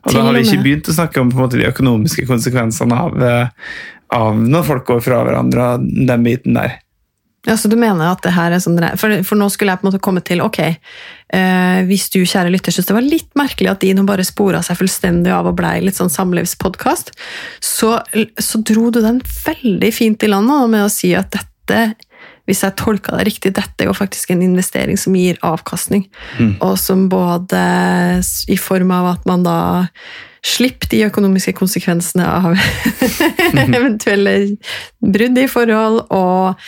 Og 0.00 0.14
da 0.16 0.22
har 0.24 0.36
vi 0.36 0.44
ikke 0.46 0.62
begynt 0.64 0.88
å 0.88 0.96
snakke 0.96 1.20
om 1.20 1.32
måte, 1.36 1.58
de 1.60 1.68
økonomiske 1.68 2.24
konsekvensene 2.28 2.96
av, 2.96 3.18
eh, 3.22 3.72
av 4.16 4.38
når 4.40 4.64
folk 4.68 4.86
går 4.88 5.02
fra 5.04 5.20
hverandre, 5.26 5.74
den 6.08 6.24
biten 6.24 6.56
der. 6.56 6.78
Ja, 7.48 7.56
så 7.56 7.70
du 7.72 7.76
mener 7.80 8.10
at 8.10 8.20
det 8.24 8.34
her 8.36 8.52
er 8.52 8.60
sånn 8.60 8.76
For, 9.00 9.22
for 9.24 9.40
nå 9.40 9.46
skulle 9.52 9.72
jeg 9.72 9.80
på 9.80 9.86
en 9.86 9.90
måte 9.90 10.02
komme 10.04 10.20
til 10.24 10.42
Ok, 10.44 10.58
eh, 10.60 11.78
hvis 11.88 12.10
du, 12.12 12.20
kjære 12.20 12.52
lytter, 12.52 12.74
syns 12.74 12.90
det 12.90 12.96
var 12.96 13.06
litt 13.06 13.30
merkelig 13.38 13.70
at 13.72 13.80
de 13.80 13.94
nå 13.96 14.04
bare 14.08 14.26
spora 14.28 14.60
seg 14.66 14.76
fullstendig 14.80 15.32
av 15.32 15.48
og 15.48 15.56
blei 15.56 15.78
litt 15.84 15.96
sånn 15.96 16.12
samlivspodkast, 16.12 17.14
så, 17.64 17.96
så 18.36 18.60
dro 18.60 18.90
du 18.92 19.00
den 19.04 19.22
veldig 19.46 19.92
fint 19.96 20.26
i 20.26 20.30
land 20.30 20.52
nå 20.52 20.66
med 20.68 20.84
å 20.84 20.92
si 20.92 21.14
at 21.16 21.32
dette 21.32 21.80
hvis 22.48 22.64
jeg 22.64 22.74
tolka 22.80 23.14
det 23.14 23.28
riktig, 23.28 23.52
dette 23.54 23.84
er 23.84 23.86
jo 23.86 23.94
faktisk 23.94 24.32
en 24.34 24.42
investering 24.42 24.98
som 24.98 25.14
gir 25.14 25.38
avkastning. 25.46 26.08
Mm. 26.40 26.56
Og 26.66 26.74
som 26.82 27.04
både 27.12 27.60
i 28.50 28.56
form 28.58 28.90
av 28.96 29.12
at 29.12 29.28
man 29.30 29.44
da 29.46 29.58
slipper 30.46 30.88
de 30.88 31.02
økonomiske 31.06 31.52
konsekvensene 31.58 32.24
av 32.24 32.54
eventuelle 33.76 34.34
brudd 35.00 35.38
i 35.40 35.46
forhold, 35.50 35.98
og 36.14 36.62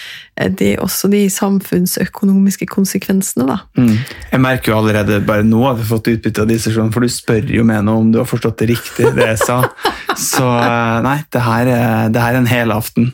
de, 0.59 0.75
også 0.83 1.09
de 1.13 1.23
samfunnsøkonomiske 1.33 2.69
konsekvensene, 2.73 3.47
da. 3.49 3.59
Mm. 3.79 3.95
Jeg 4.33 4.43
merker 4.45 4.73
jo 4.75 4.79
allerede 4.83 5.21
bare 5.29 5.47
nå 5.47 5.63
at 5.71 5.79
vi 5.81 5.87
har 5.87 5.91
fått 5.95 6.13
utbytte 6.13 6.45
av 6.45 6.51
disse 6.53 6.73
for 6.75 7.01
du 7.05 7.09
spør 7.13 7.49
jo 7.57 7.65
meg 7.69 7.83
nå 7.87 7.97
om 8.03 8.13
du 8.13 8.21
har 8.21 8.29
forstått 8.29 8.61
det 8.63 8.71
riktig, 8.75 9.09
det 9.17 9.29
jeg 9.31 9.41
sa. 9.45 9.63
Så 10.33 10.45
eh, 10.45 10.99
nei, 11.07 11.19
det 11.33 11.45
her, 11.47 11.73
er- 11.73 12.13
det 12.13 12.21
her 12.25 12.37
er 12.37 12.43
en 12.43 12.51
helaften. 12.53 13.13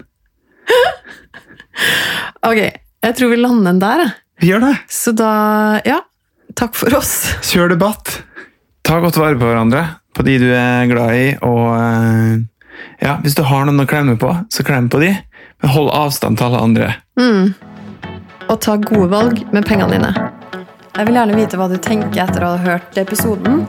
Ok, 2.49 2.59
jeg 2.59 3.15
tror 3.19 3.31
vi 3.31 3.37
lander 3.39 3.77
der, 3.79 4.01
jeg. 4.03 4.15
Vi 4.43 4.49
gjør 4.53 4.63
det. 4.69 4.75
Så 4.91 5.13
da, 5.19 5.31
ja, 5.87 5.99
takk 6.59 6.77
for 6.79 6.95
oss. 6.99 7.13
Kjør 7.51 7.73
debatt. 7.75 8.21
Ta 8.87 9.01
godt 9.03 9.19
vare 9.21 9.39
på 9.39 9.47
hverandre, 9.49 9.83
på 10.19 10.27
de 10.27 10.35
du 10.43 10.49
er 10.51 10.89
glad 10.91 11.15
i, 11.15 11.27
og 11.47 11.67
eh, 11.79 12.33
ja, 13.05 13.17
hvis 13.23 13.37
du 13.39 13.45
har 13.47 13.69
noen 13.69 13.85
å 13.85 13.87
klemme 13.87 14.17
på, 14.19 14.33
så 14.51 14.65
klem 14.67 14.89
på 14.91 14.99
de, 15.03 15.13
men 15.63 15.75
hold 15.75 15.93
avstand 15.95 16.41
til 16.41 16.49
alle 16.49 16.63
andre. 16.67 16.89
Mm. 17.21 17.53
Og 18.49 18.57
ta 18.65 18.75
gode 18.83 19.11
valg 19.13 19.45
med 19.55 19.67
pengene 19.69 19.95
dine. 19.95 20.11
Jeg 20.99 21.07
vil 21.07 21.21
gjerne 21.21 21.39
vite 21.39 21.61
hva 21.61 21.69
du 21.71 21.77
tenker 21.79 22.25
etter 22.25 22.43
å 22.43 22.57
ha 22.57 22.63
hørt 22.65 22.99
episoden. 22.99 23.69